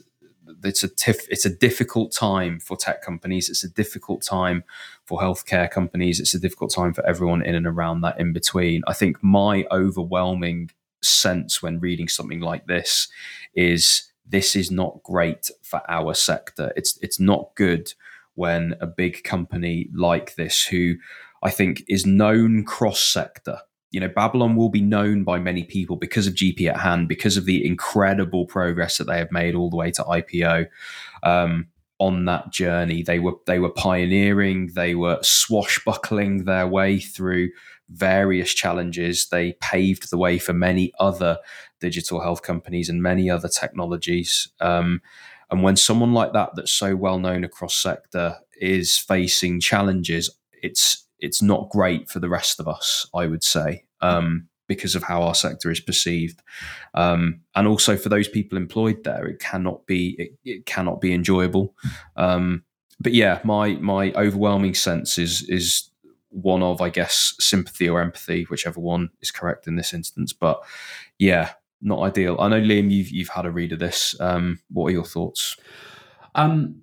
[0.63, 3.49] it's a tif- it's a difficult time for tech companies.
[3.49, 4.65] It's a difficult time
[5.05, 6.19] for healthcare companies.
[6.19, 8.83] It's a difficult time for everyone in and around that in between.
[8.85, 13.07] I think my overwhelming sense when reading something like this
[13.55, 16.73] is this is not great for our sector.
[16.75, 17.93] It's it's not good
[18.35, 20.95] when a big company like this, who
[21.41, 23.61] I think is known cross sector
[23.93, 27.37] you know, Babylon will be known by many people because of GP at hand, because
[27.37, 30.67] of the incredible progress that they have made all the way to IPO.
[31.21, 31.67] Um,
[31.99, 37.51] on that journey, they were they were pioneering, they were swashbuckling their way through
[37.87, 39.27] various challenges.
[39.29, 41.37] They paved the way for many other
[41.79, 44.49] digital health companies and many other technologies.
[44.59, 45.01] Um,
[45.51, 50.31] and when someone like that, that's so well known across sector, is facing challenges,
[50.63, 55.03] it's it's not great for the rest of us, I would say, um, because of
[55.03, 56.41] how our sector is perceived,
[56.93, 61.13] um, and also for those people employed there, it cannot be it, it cannot be
[61.13, 61.73] enjoyable.
[62.15, 62.63] Um,
[62.99, 65.89] but yeah, my my overwhelming sense is is
[66.29, 70.33] one of I guess sympathy or empathy, whichever one is correct in this instance.
[70.33, 70.61] But
[71.19, 72.37] yeah, not ideal.
[72.39, 74.15] I know Liam, you've you've had a read of this.
[74.19, 75.57] Um, what are your thoughts?
[76.35, 76.81] Um,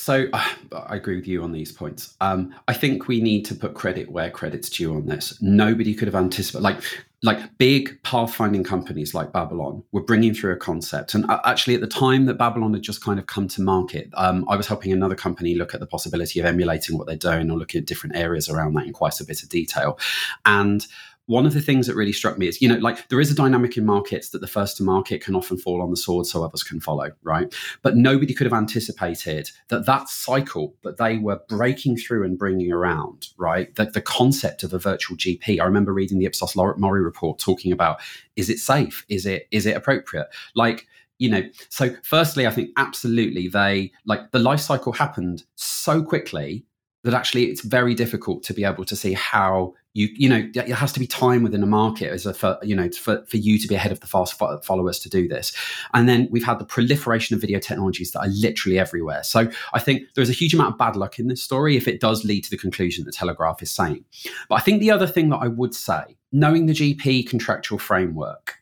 [0.00, 2.16] so I agree with you on these points.
[2.20, 5.40] Um, I think we need to put credit where credit's due on this.
[5.40, 6.82] Nobody could have anticipated, like,
[7.22, 11.12] like big pathfinding companies like Babylon were bringing through a concept.
[11.12, 14.08] And uh, actually, at the time that Babylon had just kind of come to market,
[14.14, 17.50] um, I was helping another company look at the possibility of emulating what they're doing
[17.50, 19.98] or looking at different areas around that in quite a bit of detail.
[20.46, 20.86] And
[21.30, 23.36] one of the things that really struck me is, you know, like there is a
[23.36, 26.42] dynamic in markets that the first to market can often fall on the sword so
[26.42, 27.54] others can follow, right?
[27.82, 32.72] But nobody could have anticipated that that cycle that they were breaking through and bringing
[32.72, 33.72] around, right?
[33.76, 35.60] The, the concept of a virtual GP.
[35.60, 38.00] I remember reading the Ipsos Mori report talking about
[38.34, 39.06] is it safe?
[39.08, 40.26] Is it is it appropriate?
[40.56, 40.88] Like
[41.18, 46.64] you know so firstly i think absolutely they like the life cycle happened so quickly
[47.04, 50.68] that actually it's very difficult to be able to see how you you know it
[50.68, 53.58] has to be time within a market as a for you know for, for you
[53.58, 55.52] to be ahead of the fast followers to do this.
[55.94, 59.22] And then we've had the proliferation of video technologies that are literally everywhere.
[59.22, 62.00] So i think there's a huge amount of bad luck in this story if it
[62.00, 64.04] does lead to the conclusion that telegraph is saying
[64.48, 68.56] but i think the other thing that i would say knowing the gp contractual framework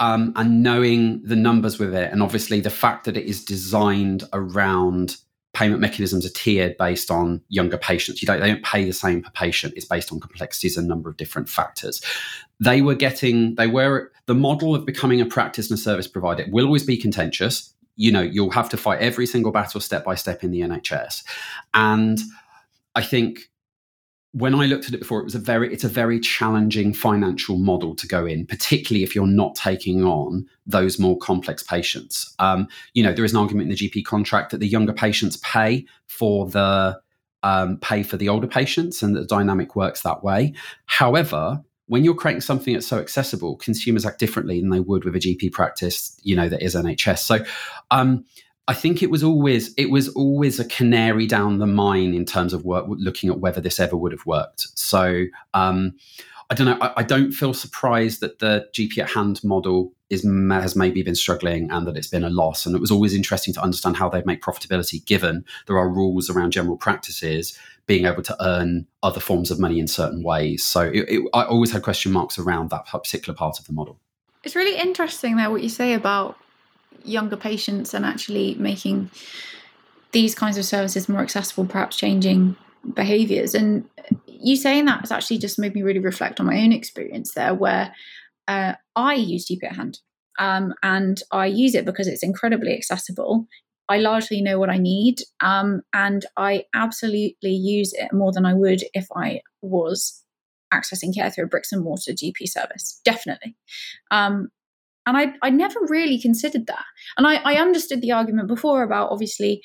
[0.00, 4.24] um, and knowing the numbers with it and obviously the fact that it is designed
[4.32, 5.16] around
[5.58, 8.22] payment mechanisms are tiered based on younger patients.
[8.22, 9.74] You don't, they don't pay the same per patient.
[9.76, 12.00] It's based on complexities and a number of different factors.
[12.60, 16.44] They were getting, they were, the model of becoming a practice and a service provider
[16.48, 17.74] will always be contentious.
[17.96, 21.24] You know, you'll have to fight every single battle step by step in the NHS.
[21.74, 22.20] And
[22.94, 23.50] I think
[24.32, 27.56] when I looked at it before, it was a very it's a very challenging financial
[27.58, 32.34] model to go in, particularly if you're not taking on those more complex patients.
[32.38, 35.38] Um, you know, there is an argument in the GP contract that the younger patients
[35.38, 37.00] pay for the
[37.42, 40.52] um, pay for the older patients, and the dynamic works that way.
[40.86, 45.16] However, when you're creating something that's so accessible, consumers act differently than they would with
[45.16, 47.20] a GP practice, you know, that is NHS.
[47.20, 47.38] So,
[47.90, 48.26] um,
[48.68, 52.52] I think it was always it was always a canary down the mine in terms
[52.52, 54.66] of work, looking at whether this ever would have worked.
[54.78, 55.94] So um,
[56.50, 56.78] I don't know.
[56.80, 61.14] I, I, don't feel surprised that the GP at hand model is has maybe been
[61.14, 62.66] struggling and that it's been a loss.
[62.66, 66.28] And it was always interesting to understand how they'd make profitability, given there are rules
[66.28, 70.64] around general practices being able to earn other forms of money in certain ways.
[70.64, 73.98] So it, it, I always had question marks around that particular part of the model.
[74.44, 76.36] It's really interesting there what you say about
[77.04, 79.10] younger patients and actually making
[80.12, 82.56] these kinds of services more accessible, perhaps changing
[82.94, 83.54] behaviors.
[83.54, 83.88] And
[84.26, 87.54] you saying that has actually just made me really reflect on my own experience there,
[87.54, 87.92] where
[88.46, 90.00] uh, I use GP at hand.
[90.38, 93.46] Um, and I use it because it's incredibly accessible.
[93.88, 98.54] I largely know what I need, um, and I absolutely use it more than I
[98.54, 100.22] would if I was
[100.72, 103.00] accessing care through a bricks and mortar GP service.
[103.04, 103.56] Definitely.
[104.10, 104.50] Um,
[105.08, 106.84] and I, I never really considered that.
[107.16, 109.62] And I, I understood the argument before about obviously,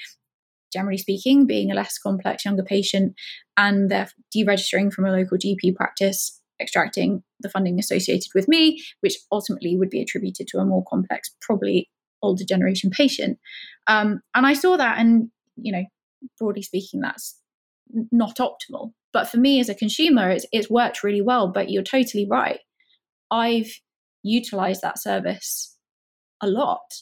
[0.71, 3.13] generally speaking, being a less complex younger patient
[3.57, 9.17] and they're deregistering from a local GP practice, extracting the funding associated with me, which
[9.33, 11.89] ultimately would be attributed to a more complex, probably
[12.21, 13.37] older generation patient.
[13.87, 15.83] Um, and I saw that, and you know,
[16.39, 17.37] broadly speaking, that's
[18.13, 18.93] not optimal.
[19.11, 21.49] But for me as a consumer, it's, it's worked really well.
[21.49, 22.61] But you're totally right.
[23.29, 23.73] I've
[24.23, 25.77] utilize that service
[26.41, 27.01] a lot.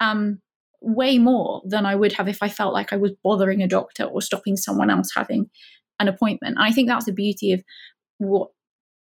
[0.00, 0.40] Um,
[0.82, 4.04] way more than I would have if I felt like I was bothering a doctor
[4.04, 5.50] or stopping someone else having
[5.98, 6.56] an appointment.
[6.56, 7.62] And I think that's the beauty of
[8.18, 8.48] what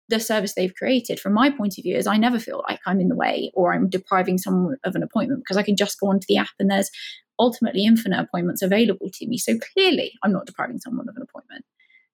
[0.08, 3.02] the service they've created from my point of view is I never feel like I'm
[3.02, 6.08] in the way or I'm depriving someone of an appointment because I can just go
[6.08, 6.92] onto the app and there's
[7.40, 9.38] ultimately infinite appointments available to me.
[9.38, 11.66] So clearly I'm not depriving someone of an appointment.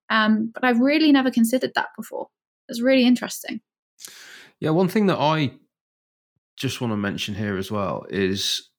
[0.10, 2.28] Um, but I've really never considered that before.
[2.68, 3.62] It's really interesting.
[4.62, 5.52] Yeah, one thing that I
[6.56, 8.70] just want to mention here as well is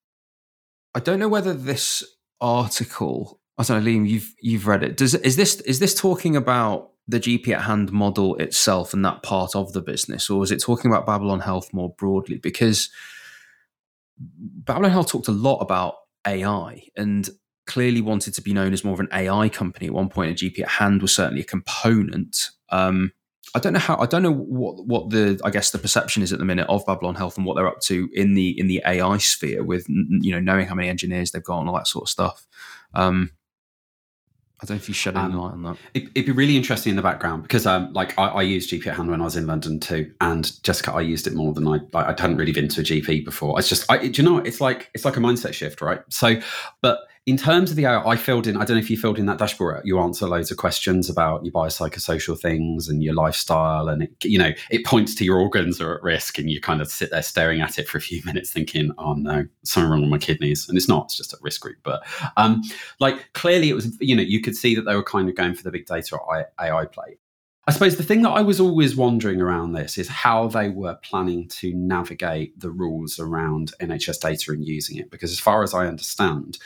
[0.94, 2.04] I don't know whether this
[2.40, 4.96] article, I don't know, Liam, you've you've read it.
[4.96, 9.24] Does is this is this talking about the GP at hand model itself and that
[9.24, 12.36] part of the business, or is it talking about Babylon Health more broadly?
[12.36, 12.88] Because
[14.18, 17.28] Babylon Health talked a lot about AI and
[17.66, 19.86] clearly wanted to be known as more of an AI company.
[19.86, 22.50] At one point, a GP at hand was certainly a component.
[22.68, 23.12] Um,
[23.54, 26.32] I don't know how I don't know what what the I guess the perception is
[26.32, 28.82] at the minute of Babylon Health and what they're up to in the in the
[28.86, 32.04] AI sphere with you know knowing how many engineers they've got and all that sort
[32.04, 32.46] of stuff.
[32.94, 33.32] Um,
[34.62, 35.76] I don't know if you shed any um, light on that.
[35.92, 38.86] It, would be really interesting in the background because, um, like, I, I, used GP
[38.86, 41.66] at hand when I was in London too, and Jessica, I used it more than
[41.66, 41.80] I.
[41.94, 43.58] I hadn't really been to a GP before.
[43.58, 46.00] It's just, I, do you know, it's like it's like a mindset shift, right?
[46.10, 46.36] So,
[46.80, 49.18] but in terms of the AI, I filled in, I don't know if you filled
[49.18, 53.88] in that dashboard, you answer loads of questions about your biopsychosocial things and your lifestyle.
[53.88, 56.80] And, it, you know, it points to your organs are at risk and you kind
[56.80, 60.00] of sit there staring at it for a few minutes thinking, oh no, something wrong
[60.00, 60.68] with my kidneys.
[60.68, 61.78] And it's not, it's just a risk group.
[61.84, 62.02] But
[62.36, 62.62] um,
[62.98, 65.54] like clearly it was, you know, you could see that they were kind of going
[65.54, 66.18] for the big data
[66.60, 67.18] AI play.
[67.68, 70.96] I suppose the thing that I was always wondering around this is how they were
[70.96, 75.12] planning to navigate the rules around NHS data and using it.
[75.12, 76.58] Because as far as I understand,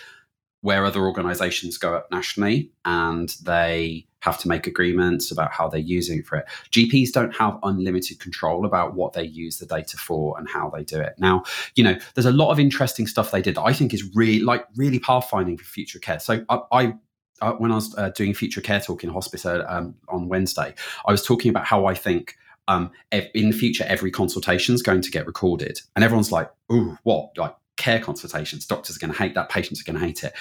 [0.66, 5.78] where other organizations go up nationally and they have to make agreements about how they're
[5.78, 6.44] using it for it.
[6.72, 10.82] GPs don't have unlimited control about what they use the data for and how they
[10.82, 11.14] do it.
[11.18, 11.44] Now,
[11.76, 14.40] you know, there's a lot of interesting stuff they did that I think is really
[14.40, 16.18] like really pathfinding for future care.
[16.18, 16.94] So I, I
[17.40, 20.74] uh, when I was uh, doing future care talk in hospice uh, um, on Wednesday,
[21.06, 22.34] I was talking about how I think
[22.66, 26.98] um, in the future every consultation is going to get recorded, and everyone's like, "Ooh,
[27.04, 27.38] what?
[27.38, 28.66] Like care consultations?
[28.66, 29.48] Doctors are going to hate that.
[29.48, 30.32] Patients are going to hate it."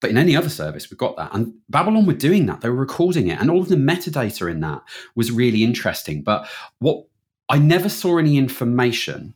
[0.00, 1.34] But in any other service, we've got that.
[1.34, 2.60] And Babylon were doing that.
[2.60, 3.40] They were recording it.
[3.40, 4.82] And all of the metadata in that
[5.16, 6.22] was really interesting.
[6.22, 6.48] But
[6.78, 7.06] what
[7.48, 9.34] I never saw any information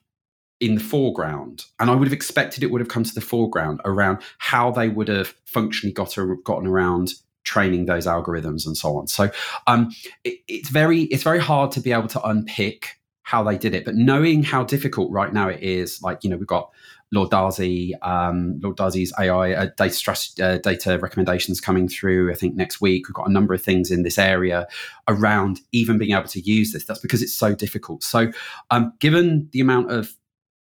[0.62, 1.64] in the foreground.
[1.80, 4.88] And I would have expected it would have come to the foreground around how they
[4.88, 9.08] would have functionally got gotten around training those algorithms and so on.
[9.08, 9.28] So
[9.66, 13.74] um, it, it's very it's very hard to be able to unpick how they did
[13.74, 16.70] it, but knowing how difficult right now it is, like you know, we've got
[17.12, 22.32] Lord Darzi, um, Lord Darzi's AI uh, data, strategy, uh, data recommendations coming through.
[22.32, 24.66] I think next week we've got a number of things in this area
[25.06, 26.84] around even being able to use this.
[26.84, 28.02] That's because it's so difficult.
[28.02, 28.32] So,
[28.70, 30.16] um, given the amount of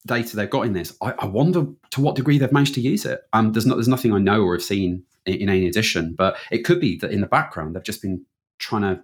[0.07, 3.05] data they've got in this, I, I, wonder to what degree they've managed to use
[3.05, 3.21] it.
[3.35, 6.37] Um, there's not, there's nothing I know or have seen in, in any edition, but
[6.51, 8.25] it could be that in the background they've just been
[8.59, 9.03] trying to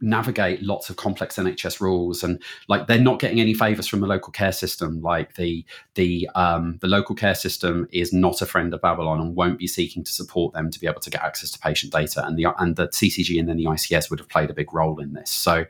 [0.00, 4.06] navigate lots of complex NHS rules and like they're not getting any favors from the
[4.06, 5.00] local care system.
[5.00, 5.64] Like the
[5.94, 9.66] the um, the local care system is not a friend of Babylon and won't be
[9.66, 12.24] seeking to support them to be able to get access to patient data.
[12.24, 15.00] And the and the CCG and then the ICS would have played a big role
[15.00, 15.30] in this.
[15.30, 15.64] So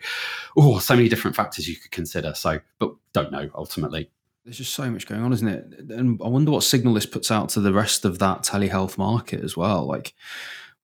[0.56, 2.34] oh so many different factors you could consider.
[2.34, 4.10] So but don't know ultimately.
[4.44, 5.90] There's just so much going on, isn't it?
[5.90, 9.44] And I wonder what signal this puts out to the rest of that telehealth market
[9.44, 9.86] as well.
[9.86, 10.14] Like,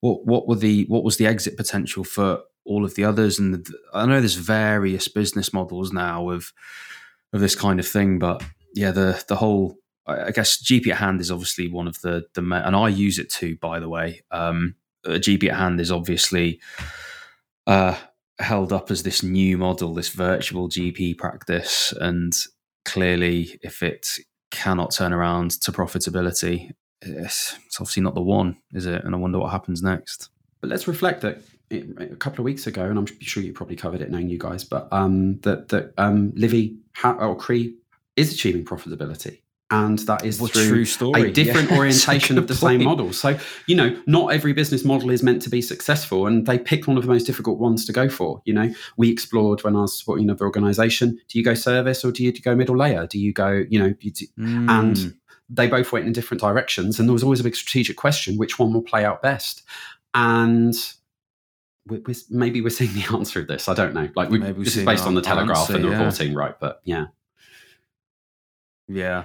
[0.00, 3.38] what what were the what was the exit potential for all of the others?
[3.38, 6.52] And the, I know there's various business models now of
[7.32, 8.42] of this kind of thing, but
[8.74, 12.40] yeah, the the whole I guess GP at hand is obviously one of the the
[12.40, 13.56] and I use it too.
[13.56, 16.60] By the way, um, GP at hand is obviously
[17.66, 17.96] uh,
[18.38, 22.32] held up as this new model, this virtual GP practice, and
[22.84, 24.08] clearly, if it
[24.50, 26.70] cannot turn around to profitability,
[27.02, 29.04] it's, it's obviously not the one, is it?
[29.04, 30.30] And I wonder what happens next.
[30.60, 34.00] But let's reflect that a couple of weeks ago, and I'm sure you probably covered
[34.00, 37.72] it knowing you guys, but um, that that um, Livi or Kry
[38.16, 39.38] is achieving profitability
[39.70, 41.76] and that is well, through a different yeah.
[41.76, 42.80] orientation of the point.
[42.80, 43.12] same model.
[43.12, 46.88] So, you know, not every business model is meant to be successful, and they picked
[46.88, 48.40] one of the most difficult ones to go for.
[48.46, 52.12] You know, we explored when I was supporting another organization: do you go service or
[52.12, 53.06] do you go middle layer?
[53.06, 54.70] Do you go, you know, do, mm.
[54.70, 55.14] and
[55.50, 58.58] they both went in different directions, and there was always a big strategic question: which
[58.58, 59.62] one will play out best?
[60.14, 60.74] And
[61.88, 63.68] we're, we're, maybe we're seeing the answer of this.
[63.68, 64.08] I don't know.
[64.14, 65.98] Like, we, this is based on the Telegraph answer, and the yeah.
[65.98, 66.54] reporting, right?
[66.58, 67.06] But yeah.
[68.88, 69.24] Yeah,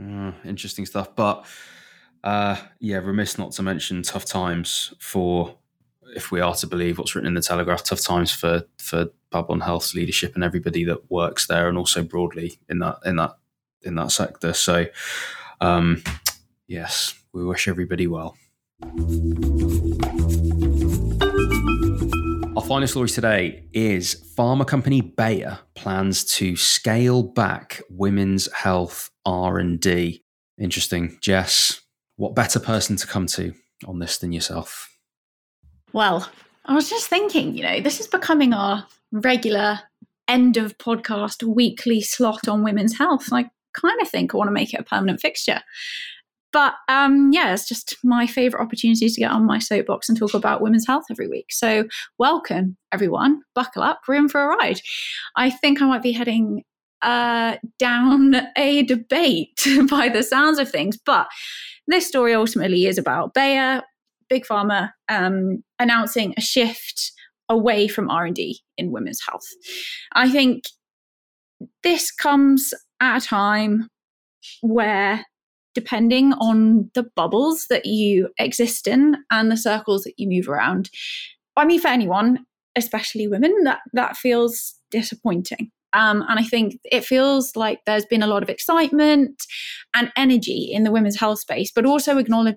[0.00, 1.14] uh, interesting stuff.
[1.14, 1.46] But
[2.24, 5.56] uh, yeah, remiss not to mention tough times for,
[6.14, 9.60] if we are to believe what's written in the Telegraph, tough times for for Babylon
[9.60, 13.36] Health's leadership and everybody that works there, and also broadly in that in that
[13.82, 14.52] in that sector.
[14.52, 14.86] So,
[15.60, 16.02] um,
[16.66, 18.36] yes, we wish everybody well.
[22.66, 30.24] Final story today is pharma company Bayer plans to scale back women's health R&D.
[30.58, 31.16] Interesting.
[31.20, 31.80] Jess,
[32.16, 33.54] what better person to come to
[33.86, 34.98] on this than yourself?
[35.92, 36.28] Well,
[36.64, 39.78] I was just thinking, you know, this is becoming our regular
[40.26, 43.32] end of podcast weekly slot on women's health.
[43.32, 45.60] I kind of think I want to make it a permanent fixture.
[46.52, 50.34] But um, yeah, it's just my favorite opportunity to get on my soapbox and talk
[50.34, 51.46] about women's health every week.
[51.50, 51.84] So,
[52.18, 53.42] welcome everyone.
[53.54, 54.80] Buckle up, we're in for a ride.
[55.36, 56.62] I think I might be heading
[57.02, 60.98] uh, down a debate by the sounds of things.
[61.04, 61.28] But
[61.86, 63.82] this story ultimately is about Bayer,
[64.28, 67.12] big pharma, um, announcing a shift
[67.48, 69.46] away from R&D in women's health.
[70.12, 70.64] I think
[71.82, 73.88] this comes at a time
[74.62, 75.24] where
[75.76, 80.88] depending on the bubbles that you exist in and the circles that you move around
[81.54, 82.38] i mean for anyone
[82.74, 88.22] especially women that that feels disappointing um, and I think it feels like there's been
[88.22, 89.46] a lot of excitement
[89.94, 92.56] and energy in the women's health space, but also acknowledge,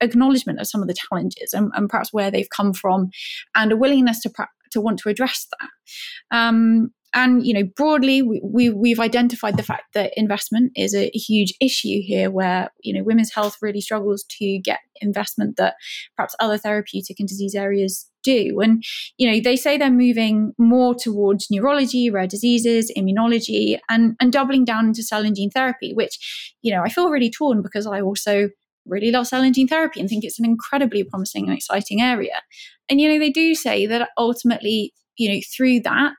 [0.00, 3.10] acknowledgement of some of the challenges and, and, perhaps where they've come from,
[3.54, 4.32] and a willingness to
[4.72, 6.36] to want to address that.
[6.36, 11.10] Um, and you know broadly we, we have identified the fact that investment is a,
[11.14, 15.74] huge issue here where you know women's health really struggles to get investment that
[16.16, 18.82] perhaps other therapeutic and disease areas do and
[19.18, 24.64] you know they say they're moving more towards neurology rare diseases immunology and and doubling
[24.64, 28.00] down into cell and gene therapy which you know i feel really torn because i
[28.00, 28.48] also
[28.86, 32.42] really love cell and gene therapy and think it's an incredibly promising and exciting area.
[32.88, 36.12] And you know, they do say that ultimately, you know, through that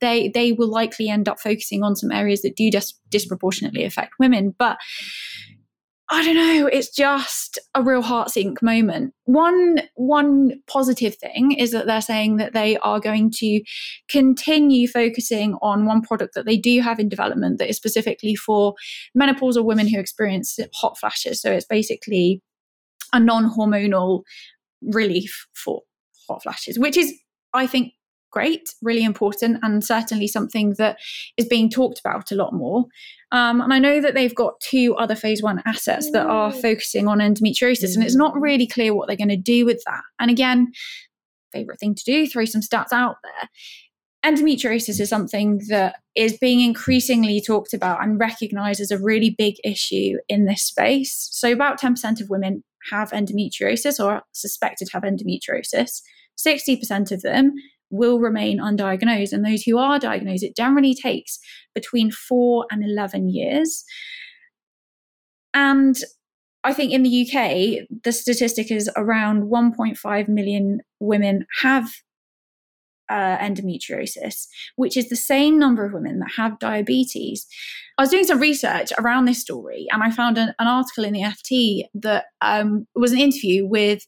[0.00, 4.14] they they will likely end up focusing on some areas that do dis- disproportionately affect
[4.18, 4.78] women but
[6.10, 6.66] I don't know.
[6.66, 9.14] It's just a real heart sink moment.
[9.24, 13.62] One one positive thing is that they're saying that they are going to
[14.10, 18.74] continue focusing on one product that they do have in development that is specifically for
[19.18, 21.40] menopausal women who experience hot flashes.
[21.40, 22.42] So it's basically
[23.14, 24.24] a non-hormonal
[24.82, 25.82] relief for
[26.28, 27.14] hot flashes, which is
[27.54, 27.92] I think
[28.34, 30.98] great, really important, and certainly something that
[31.36, 32.84] is being talked about a lot more.
[33.30, 36.60] Um, and I know that they've got two other phase one assets that are mm.
[36.60, 40.02] focusing on endometriosis, and it's not really clear what they're going to do with that.
[40.18, 40.72] And again,
[41.52, 43.48] favorite thing to do, throw some stats out there.
[44.26, 49.54] Endometriosis is something that is being increasingly talked about and recognized as a really big
[49.62, 51.28] issue in this space.
[51.30, 56.02] So, about 10% of women have endometriosis or suspected to have endometriosis.
[56.36, 57.54] 60% of them
[57.90, 59.32] will remain undiagnosed.
[59.32, 61.38] And those who are diagnosed, it generally takes
[61.74, 63.84] between four and 11 years.
[65.52, 65.96] And
[66.64, 71.90] I think in the UK, the statistic is around 1.5 million women have
[73.10, 77.46] uh, endometriosis, which is the same number of women that have diabetes.
[77.98, 81.12] I was doing some research around this story and I found an, an article in
[81.12, 84.06] the FT that um, was an interview with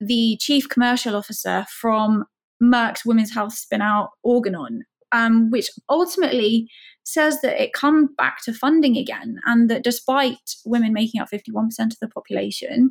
[0.00, 2.24] the chief commercial officer from
[2.62, 4.80] Merck's women's health spin out Organon,
[5.12, 6.68] um, which ultimately
[7.04, 11.66] says that it comes back to funding again, and that despite women making up 51%
[11.80, 12.90] of the population,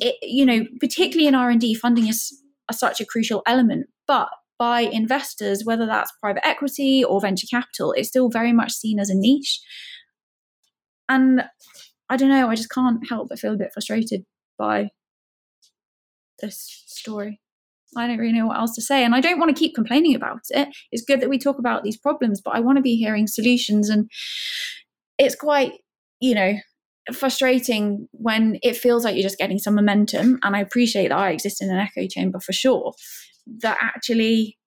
[0.00, 2.32] it, you know, particularly in R&D, funding is
[2.70, 3.86] such a crucial element.
[4.06, 8.98] But by investors, whether that's private equity or venture capital, it's still very much seen
[8.98, 9.60] as a niche.
[11.08, 11.44] And
[12.08, 14.24] I don't know, I just can't help but feel a bit frustrated
[14.58, 14.90] by
[16.40, 17.40] this story.
[17.96, 19.04] I don't really know what else to say.
[19.04, 20.68] And I don't want to keep complaining about it.
[20.90, 23.88] It's good that we talk about these problems, but I want to be hearing solutions.
[23.88, 24.10] And
[25.18, 25.72] it's quite,
[26.20, 26.54] you know,
[27.12, 30.38] frustrating when it feels like you're just getting some momentum.
[30.42, 32.94] And I appreciate that I exist in an echo chamber for sure.
[33.60, 34.58] That actually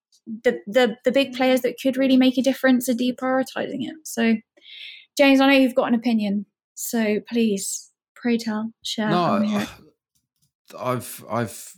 [0.43, 3.95] the the the big players that could really make a difference are deprioritizing it.
[4.03, 4.35] So
[5.17, 6.45] James, I know you've got an opinion.
[6.73, 9.09] So please, pray tell, share.
[9.09, 9.65] No,
[10.77, 11.73] I've I've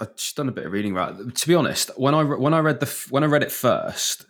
[0.00, 1.34] I've just done a bit of reading about it.
[1.34, 4.26] To be honest, when I when I read the when I read it first,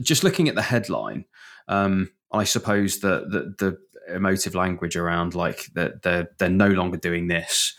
[0.00, 1.24] just looking at the headline,
[1.68, 3.78] um, I suppose that the, the
[4.14, 7.74] emotive language around like that they're they're no longer doing this.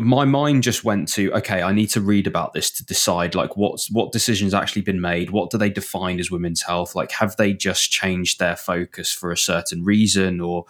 [0.00, 3.56] My mind just went to okay, I need to read about this to decide like
[3.56, 5.30] what's what decisions actually been made.
[5.30, 6.94] What do they define as women's health?
[6.94, 10.64] Like, have they just changed their focus for a certain reason, or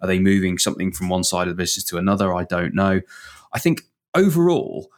[0.00, 2.34] are they moving something from one side of the business to another?
[2.34, 3.00] I don't know.
[3.52, 3.82] I think
[4.18, 4.90] overall,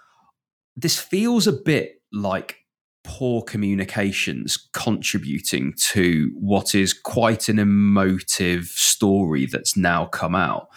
[0.77, 2.57] this feels a bit like
[3.05, 10.69] poor communications contributing to what is quite an emotive story that's now come out.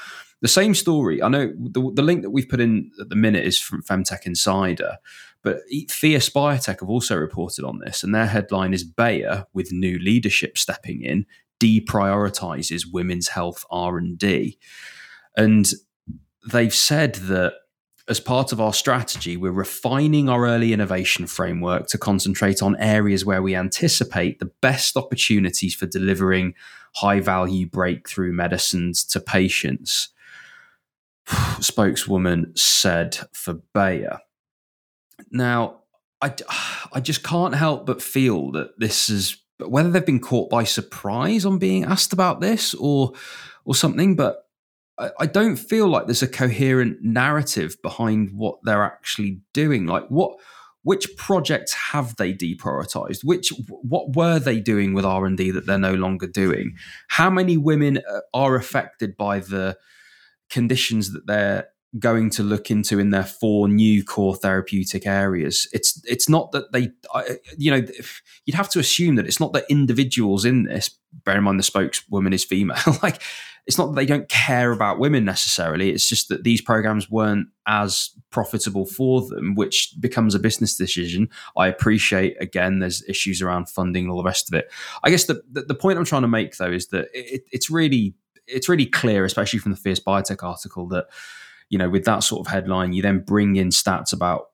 [0.41, 3.46] The same story, I know the, the link that we've put in at the minute
[3.46, 4.98] is from Femtech Insider,
[5.41, 9.98] but Fierce Biotech have also reported on this, and their headline is Bayer, with new
[10.00, 11.26] leadership stepping in,
[11.62, 14.58] deprioritizes women's health R&D.
[15.38, 15.72] And
[16.52, 17.54] they've said that
[18.08, 23.24] as part of our strategy, we're refining our early innovation framework to concentrate on areas
[23.24, 26.54] where we anticipate the best opportunities for delivering
[26.95, 30.10] high value breakthrough medicines to patients.
[31.62, 34.20] Spokeswoman said for Bayer.
[35.32, 35.82] Now,
[36.22, 36.34] I,
[36.91, 41.45] I just can't help but feel that this is whether they've been caught by surprise
[41.45, 43.14] on being asked about this or
[43.66, 44.43] or something, but
[44.98, 49.88] I, don't feel like there's a coherent narrative behind what they're actually doing.
[49.88, 50.38] Like what
[50.84, 53.24] which projects have they deprioritized?
[53.24, 56.76] Which what were they doing with r&d that they're no longer doing?
[57.08, 59.78] How many women uh, are affected by the
[60.50, 61.70] conditions that they're
[62.00, 65.68] going to look into in their four new core therapeutic areas?
[65.72, 66.91] It's it's not that they
[67.58, 67.86] you know
[68.46, 70.89] you'd have to assume that it's not that individuals in this
[71.24, 73.22] bear in mind the spokeswoman is female like
[73.66, 75.91] it's not that they don't care about women necessarily.
[75.91, 81.30] It's just that these programs weren't as profitable for them, which becomes a business decision.
[81.55, 84.72] I appreciate again, there's issues around funding and all the rest of it.
[85.03, 87.70] I guess the the, the point I'm trying to make though is that it, it's
[87.70, 88.16] really
[88.47, 91.05] it's really clear, especially from the Fierce Biotech article, that
[91.70, 94.47] you know with that sort of headline, you then bring in stats about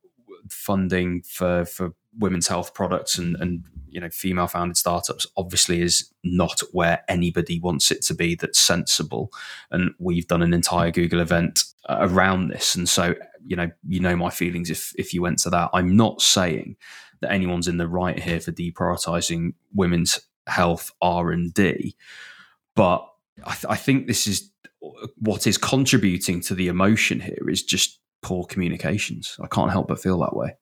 [0.49, 6.11] funding for for women's health products and and you know female founded startups obviously is
[6.23, 9.31] not where anybody wants it to be that's sensible.
[9.71, 12.75] And we've done an entire google event uh, around this.
[12.75, 15.69] And so you know you know my feelings if if you went to that.
[15.73, 16.77] I'm not saying
[17.21, 21.95] that anyone's in the right here for deprioritizing women's health r&d
[22.75, 23.07] but
[23.45, 24.51] I, th- I think this is
[25.17, 29.37] what is contributing to the emotion here is just poor communications.
[29.41, 30.55] I can't help but feel that way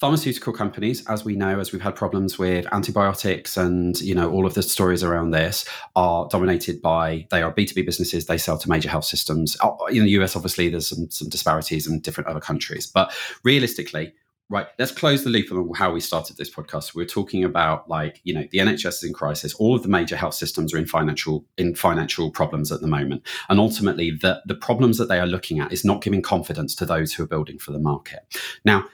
[0.00, 4.44] pharmaceutical companies as we know as we've had problems with antibiotics and you know all
[4.44, 5.64] of the stories around this
[5.94, 9.56] are dominated by they are b2b businesses they sell to major health systems.
[9.62, 12.86] Uh, in the us obviously there's some, some disparities in different other countries.
[12.86, 13.14] But
[13.44, 14.12] realistically
[14.50, 16.96] right let's close the loop on how we started this podcast.
[16.96, 19.54] We're talking about like you know the nhs is in crisis.
[19.54, 23.22] All of the major health systems are in financial in financial problems at the moment.
[23.48, 26.84] And ultimately the the problems that they are looking at is not giving confidence to
[26.84, 28.24] those who are building for the market.
[28.64, 28.86] Now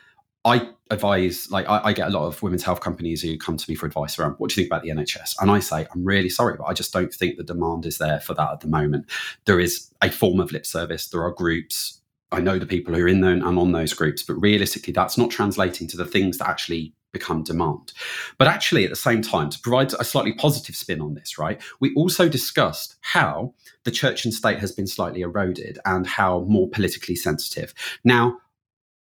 [0.45, 3.70] I advise, like, I, I, get a lot of women's health companies who come to
[3.70, 5.34] me for advice around what do you think about the NHS?
[5.41, 8.20] And I say, I'm really sorry, but I just don't think the demand is there
[8.20, 9.05] for that at the moment.
[9.45, 12.01] There is a form of lip service, there are groups.
[12.32, 15.18] I know the people who are in there and on those groups, but realistically, that's
[15.18, 17.93] not translating to the things that actually become demand.
[18.38, 21.61] But actually, at the same time, to provide a slightly positive spin on this, right,
[21.80, 26.68] we also discussed how the church and state has been slightly eroded and how more
[26.68, 27.74] politically sensitive.
[28.05, 28.38] Now,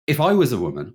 [0.07, 0.95] if I was a woman,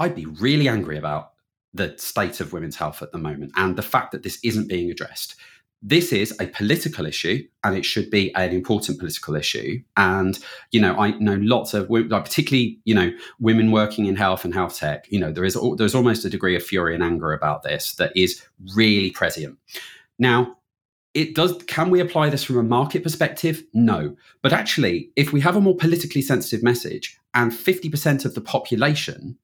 [0.00, 1.32] I'd be really angry about
[1.74, 4.90] the state of women's health at the moment and the fact that this isn't being
[4.90, 5.36] addressed.
[5.82, 9.82] This is a political issue and it should be an important political issue.
[9.96, 10.38] And,
[10.72, 14.44] you know, I know lots of women, like particularly, you know, women working in health
[14.44, 17.32] and health tech, you know, there is, there's almost a degree of fury and anger
[17.32, 18.42] about this that is
[18.74, 19.58] really prescient.
[20.18, 20.56] Now,
[21.12, 25.40] it does can we apply this from a market perspective no but actually if we
[25.40, 29.36] have a more politically sensitive message and 50% of the population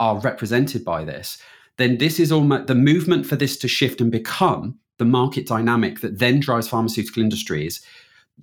[0.00, 1.38] are represented by this,
[1.76, 6.00] then this is almost the movement for this to shift and become the market dynamic
[6.00, 7.80] that then drives pharmaceutical industries.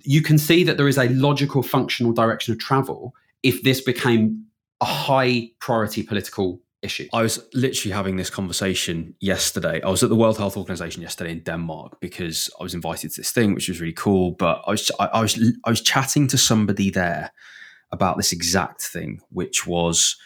[0.02, 4.46] You can see that there is a logical, functional direction of travel if this became
[4.80, 7.08] a high priority political issue.
[7.12, 9.80] I was literally having this conversation yesterday.
[9.82, 13.20] I was at the World Health Organization yesterday in Denmark because I was invited to
[13.20, 14.32] this thing, which was really cool.
[14.32, 17.32] But I was I, I was I was chatting to somebody there
[17.92, 20.16] about this exact thing, which was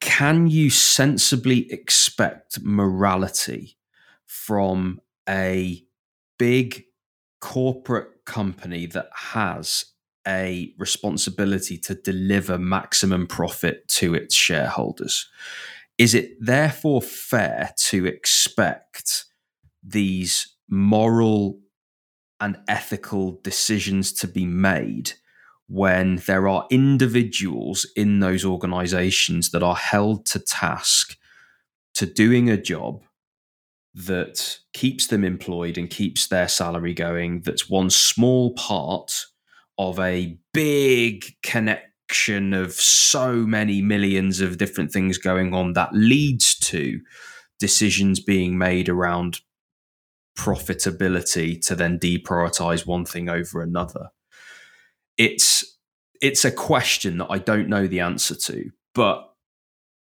[0.00, 3.76] can you sensibly expect morality
[4.26, 5.84] from a
[6.38, 6.84] big
[7.40, 9.86] corporate company that has
[10.26, 15.28] a responsibility to deliver maximum profit to its shareholders?
[15.98, 19.26] Is it therefore fair to expect
[19.82, 21.60] these moral
[22.40, 25.12] and ethical decisions to be made
[25.68, 31.16] when there are individuals in those organizations that are held to task
[31.94, 33.02] to doing a job
[33.94, 39.24] that keeps them employed and keeps their salary going, that's one small part
[39.78, 46.58] of a big connection of so many millions of different things going on that leads
[46.58, 47.00] to
[47.58, 49.40] decisions being made around
[50.36, 54.08] profitability to then deprioritize one thing over another
[55.18, 55.64] it's
[56.20, 59.30] it's a question that I don't know the answer to, but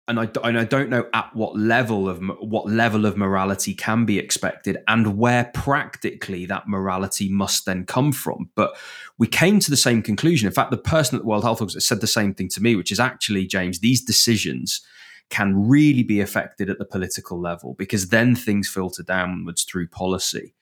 [0.08, 4.06] and I, and I don't know at what level of what level of morality can
[4.06, 8.48] be expected and where practically that morality must then come from.
[8.54, 8.74] But
[9.18, 10.46] we came to the same conclusion.
[10.46, 12.74] In fact, the person at the World Health Organization said the same thing to me,
[12.74, 13.80] which is actually James.
[13.80, 14.80] These decisions
[15.28, 20.54] can really be affected at the political level because then things filter downwards through policy.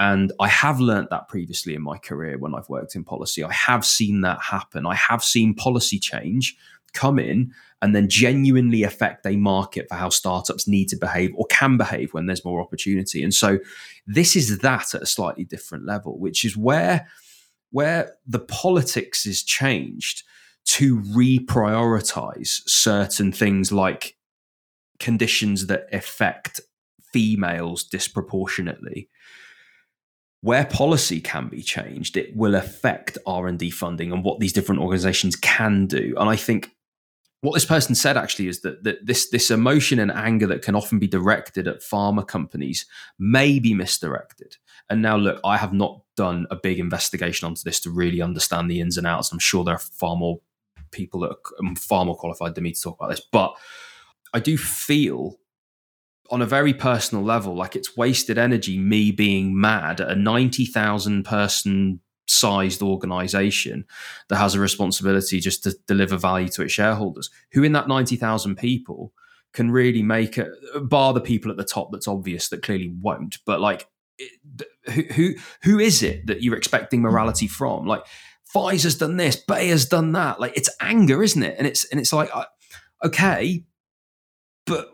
[0.00, 3.44] And I have learnt that previously in my career when I've worked in policy.
[3.44, 4.86] I have seen that happen.
[4.86, 6.56] I have seen policy change
[6.94, 11.44] come in and then genuinely affect a market for how startups need to behave or
[11.50, 13.22] can behave when there's more opportunity.
[13.22, 13.58] And so
[14.06, 17.06] this is that at a slightly different level, which is where
[17.70, 20.22] where the politics is changed
[20.64, 24.16] to reprioritize certain things like
[24.98, 26.62] conditions that affect
[27.12, 29.10] females disproportionately
[30.42, 35.36] where policy can be changed it will affect r&d funding and what these different organizations
[35.36, 36.14] can do.
[36.18, 36.70] And i think
[37.42, 40.74] what this person said actually is that, that this this emotion and anger that can
[40.74, 42.86] often be directed at pharma companies
[43.18, 44.56] may be misdirected.
[44.88, 48.70] And now look i have not done a big investigation onto this to really understand
[48.70, 49.32] the ins and outs.
[49.32, 50.40] I'm sure there are far more
[50.90, 53.22] people that are um, far more qualified than me to talk about this.
[53.32, 53.54] But
[54.34, 55.39] i do feel
[56.30, 61.24] on a very personal level, like it's wasted energy me being mad at a 90,000
[61.24, 63.84] person sized organization
[64.28, 68.56] that has a responsibility just to deliver value to its shareholders, who in that 90,000
[68.56, 69.12] people
[69.52, 70.48] can really make it,
[70.82, 73.38] bar the people at the top that's obvious that clearly won't.
[73.44, 73.88] But like,
[74.84, 77.86] who who who is it that you're expecting morality from?
[77.86, 78.04] Like,
[78.54, 80.38] Pfizer's done this, Bayer's done that.
[80.38, 81.56] Like, it's anger, isn't it?
[81.58, 82.44] And it's and it's like, uh,
[83.04, 83.64] okay,
[84.66, 84.90] but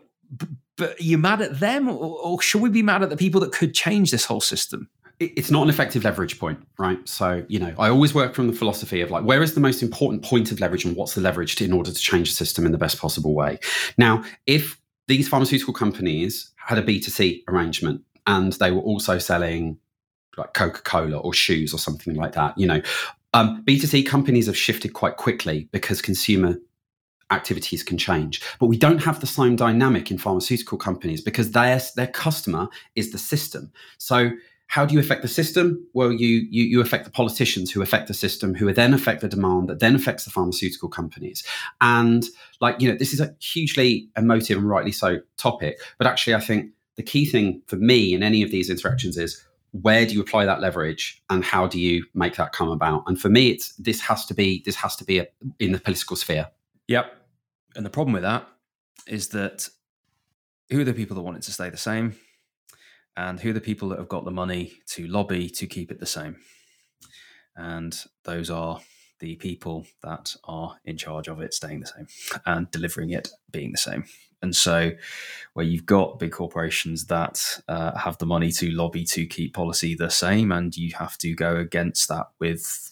[0.79, 3.51] are you mad at them, or, or should we be mad at the people that
[3.51, 4.89] could change this whole system?
[5.19, 6.99] it's not an effective leverage point, right?
[7.09, 9.81] So, you know, I always work from the philosophy of like, where is the most
[9.81, 12.65] important point of leverage and what's the leverage to, in order to change the system
[12.65, 13.57] in the best possible way?
[13.97, 19.79] Now, if these pharmaceutical companies had a B2C arrangement and they were also selling
[20.37, 22.81] like Coca Cola or shoes or something like that, you know,
[23.33, 26.57] um, B2C companies have shifted quite quickly because consumer
[27.31, 28.41] activities can change.
[28.59, 33.11] But we don't have the same dynamic in pharmaceutical companies because their, their customer is
[33.11, 33.71] the system.
[33.97, 34.31] So,
[34.69, 35.87] how do you affect the system?
[35.93, 39.29] Well, you, you, you affect the politicians who affect the system, who then affect the
[39.29, 41.41] demand that then affects the pharmaceutical companies.
[41.79, 42.25] And
[42.59, 45.79] like you know, this is a hugely emotive and rightly so topic.
[45.97, 49.41] But actually, I think the key thing for me in any of these interactions is
[49.71, 53.03] where do you apply that leverage and how do you make that come about?
[53.07, 55.27] And for me, it's this has to be this has to be a,
[55.59, 56.47] in the political sphere.
[56.87, 57.16] Yep.
[57.77, 58.45] And the problem with that
[59.07, 59.69] is that
[60.69, 62.17] who are the people that want it to stay the same?
[63.17, 65.99] and who are the people that have got the money to lobby to keep it
[65.99, 66.37] the same.
[67.55, 68.79] And those are
[69.19, 72.07] the people that are in charge of it staying the same
[72.45, 74.05] and delivering it being the same.
[74.43, 74.91] And so,
[75.53, 79.95] where you've got big corporations that uh, have the money to lobby to keep policy
[79.95, 82.91] the same, and you have to go against that with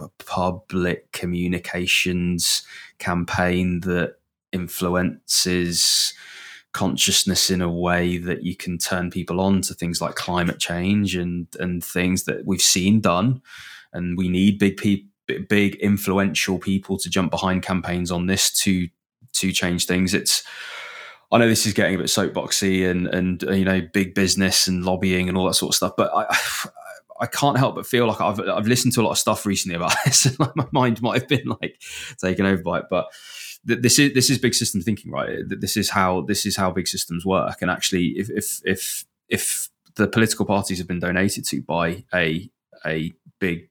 [0.00, 2.62] a public communications
[2.98, 4.16] campaign that
[4.52, 6.14] influences
[6.72, 11.16] consciousness in a way that you can turn people on to things like climate change
[11.16, 13.42] and and things that we've seen done.
[13.92, 15.08] And we need big people
[15.48, 18.88] big influential people to jump behind campaigns on this to
[19.32, 20.14] to change things.
[20.14, 20.42] It's
[21.32, 24.84] I know this is getting a bit soapboxy and and you know big business and
[24.84, 26.26] lobbying and all that sort of stuff but I
[27.20, 29.76] I can't help but feel like I've I've listened to a lot of stuff recently
[29.76, 31.80] about this and like my mind might have been like
[32.18, 33.06] taken over by it but
[33.64, 35.38] this is this is big system thinking, right?
[35.46, 37.60] This is how this is how big systems work.
[37.60, 42.50] And actually, if if if if the political parties have been donated to by a
[42.86, 43.68] a big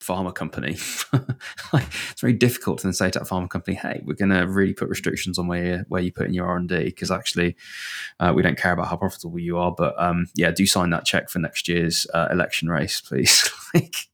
[0.00, 0.72] pharma company,
[1.72, 4.74] it's very difficult to then say to that pharma company, "Hey, we're going to really
[4.74, 7.56] put restrictions on where you, where you put in your R and D because actually
[8.18, 11.04] uh, we don't care about how profitable you are." But um, yeah, do sign that
[11.04, 13.48] check for next year's uh, election race, please.
[13.74, 14.09] like,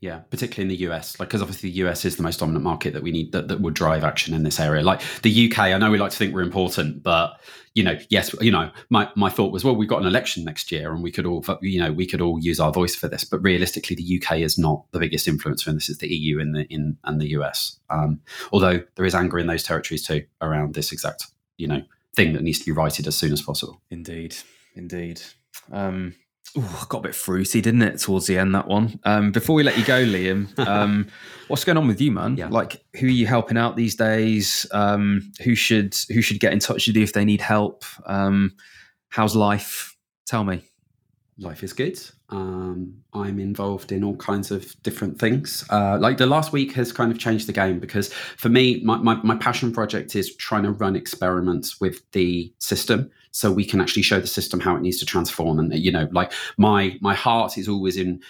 [0.00, 2.92] yeah, particularly in the US, like because obviously the US is the most dominant market
[2.92, 4.82] that we need that, that would drive action in this area.
[4.82, 7.40] Like the UK, I know we like to think we're important, but
[7.74, 10.70] you know, yes, you know, my, my thought was, well, we've got an election next
[10.70, 13.24] year, and we could all, you know, we could all use our voice for this.
[13.24, 16.54] But realistically, the UK is not the biggest influencer in this; is the EU and
[16.54, 17.78] the in and the US.
[17.90, 18.20] Um,
[18.52, 21.26] although there is anger in those territories too around this exact,
[21.56, 21.82] you know,
[22.14, 23.80] thing that needs to be righted as soon as possible.
[23.90, 24.36] Indeed,
[24.76, 25.20] indeed.
[25.72, 26.14] Um,
[26.56, 29.00] Ooh, got a bit fruity, didn't it, towards the end, that one?
[29.04, 31.08] Um, before we let you go, Liam, um,
[31.48, 32.36] what's going on with you, man?
[32.36, 32.48] Yeah.
[32.48, 34.64] Like, who are you helping out these days?
[34.70, 37.84] Um, who should who should get in touch with you if they need help?
[38.06, 38.52] Um,
[39.08, 39.96] how's life?
[40.26, 40.62] Tell me.
[41.38, 42.00] Life is good.
[42.28, 45.64] Um, I'm involved in all kinds of different things.
[45.70, 48.96] Uh, like the last week has kind of changed the game because for me, my,
[48.98, 53.80] my, my passion project is trying to run experiments with the system so we can
[53.80, 55.58] actually show the system how it needs to transform.
[55.58, 58.22] And you know like my my heart is always in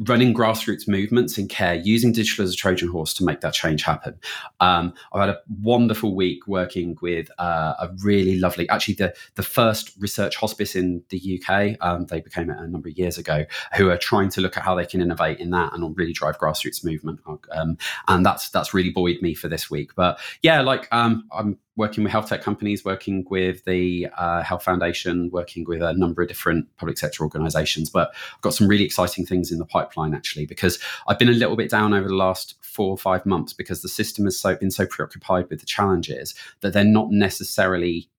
[0.00, 3.82] running grassroots movements in care using digital as a trojan horse to make that change
[3.82, 4.18] happen.
[4.60, 9.42] Um, i've had a wonderful week working with uh, a really lovely actually the the
[9.42, 13.44] first research hospice in the uk um, they became it a number of years ago
[13.76, 16.38] who are trying to look at how they can innovate in that and really drive
[16.38, 17.20] grassroots movement.
[17.52, 17.78] Um,
[18.08, 19.94] and that's that's really buoyed me for this week.
[19.94, 24.64] But yeah like um, i'm working with health tech companies, working with the uh, Health
[24.64, 27.88] Foundation, working with a number of different public sector organizations.
[27.88, 31.32] But I've got some really exciting things in the pipeline actually, because I've been a
[31.32, 34.56] little bit down over the last four or five months because the system has so,
[34.56, 38.10] been so preoccupied with the challenges that they're not necessarily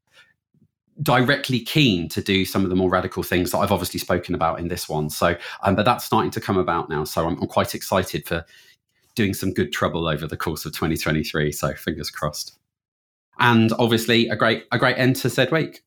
[1.02, 4.60] directly keen to do some of the more radical things that I've obviously spoken about
[4.60, 5.10] in this one.
[5.10, 7.04] So, um, but that's starting to come about now.
[7.04, 8.46] So I'm, I'm quite excited for
[9.16, 11.52] doing some good trouble over the course of 2023.
[11.52, 12.59] So fingers crossed
[13.40, 15.82] and obviously a great a great end to said week.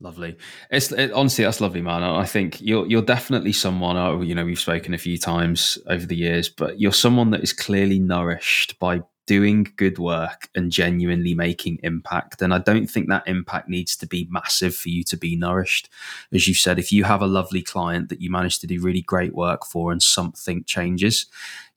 [0.00, 0.36] Lovely.
[0.70, 2.02] It's it, honestly that's lovely, man.
[2.02, 3.96] I think you're you're definitely someone.
[3.96, 7.42] Uh, you know, we've spoken a few times over the years, but you're someone that
[7.42, 12.42] is clearly nourished by doing good work and genuinely making impact.
[12.42, 15.88] And I don't think that impact needs to be massive for you to be nourished.
[16.32, 19.02] As you said, if you have a lovely client that you manage to do really
[19.02, 21.26] great work for and something changes,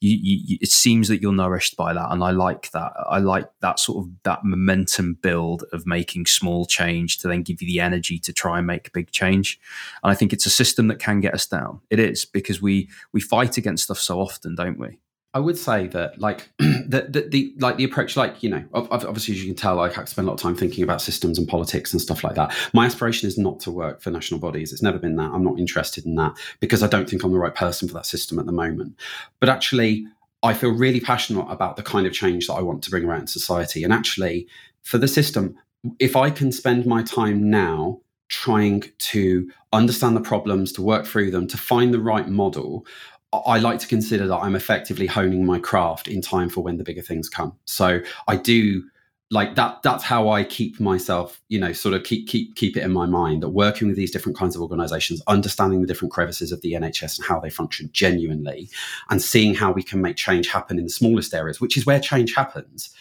[0.10, 2.12] you, you, it seems that you're nourished by that.
[2.12, 2.94] And I like that.
[3.10, 7.62] I like that sort of that momentum build of making small change to then give
[7.62, 9.60] you the energy to try and make big change.
[10.04, 11.82] And I think it's a system that can get us down.
[11.90, 15.00] It is because we we fight against stuff so often, don't we?
[15.36, 19.34] I would say that, like the, the, the like the approach, like you know, obviously
[19.34, 21.46] as you can tell, like I spend a lot of time thinking about systems and
[21.46, 22.56] politics and stuff like that.
[22.74, 24.72] My aspiration is not to work for national bodies.
[24.72, 25.32] It's never been that.
[25.34, 28.06] I'm not interested in that because I don't think I'm the right person for that
[28.06, 28.98] system at the moment.
[29.42, 30.08] But actually,
[30.42, 33.28] I feel really passionate about the kind of change that I want to bring around
[33.28, 33.84] society.
[33.84, 34.48] And actually,
[34.84, 35.58] for the system,
[36.00, 41.32] if I can spend my time now trying to understand the problems, to work through
[41.32, 42.86] them, to find the right model,
[43.34, 46.84] I like to consider that I'm effectively honing my craft in time for when the
[46.84, 47.54] bigger things come.
[47.66, 48.84] So I do
[49.32, 52.84] like that that's how I keep myself, you know, sort of keep keep keep it
[52.84, 56.52] in my mind that working with these different kinds of organizations, understanding the different crevices
[56.52, 58.70] of the NHS and how they function genuinely
[59.10, 62.00] and seeing how we can make change happen in the smallest areas, which is where
[62.00, 62.92] change happens,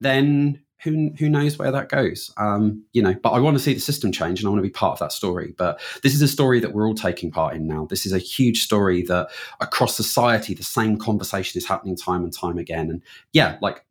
[0.00, 2.32] then who who knows where that goes?
[2.36, 4.68] Um, you know, but I want to see the system change, and I want to
[4.68, 5.54] be part of that story.
[5.56, 7.86] But this is a story that we're all taking part in now.
[7.88, 9.28] This is a huge story that
[9.60, 12.90] across society, the same conversation is happening time and time again.
[12.90, 13.02] And
[13.32, 13.84] yeah, like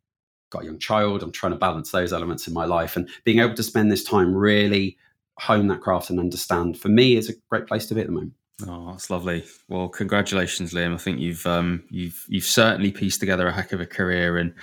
[0.50, 3.40] got a young child, I'm trying to balance those elements in my life, and being
[3.40, 4.96] able to spend this time really
[5.38, 8.12] hone that craft and understand for me is a great place to be at the
[8.12, 8.32] moment.
[8.66, 9.44] Oh, that's lovely.
[9.68, 10.94] Well, congratulations, Liam.
[10.94, 14.54] I think you've um, you've you've certainly pieced together a heck of a career, and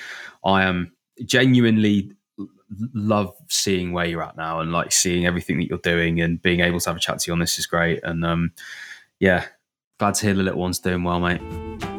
[0.43, 0.93] I am
[1.25, 2.11] genuinely
[2.93, 6.61] love seeing where you're at now and like seeing everything that you're doing and being
[6.61, 8.03] able to have a chat to you on this is great.
[8.03, 8.51] And um,
[9.19, 9.45] yeah,
[9.99, 11.92] glad to hear the little one's doing well, mate.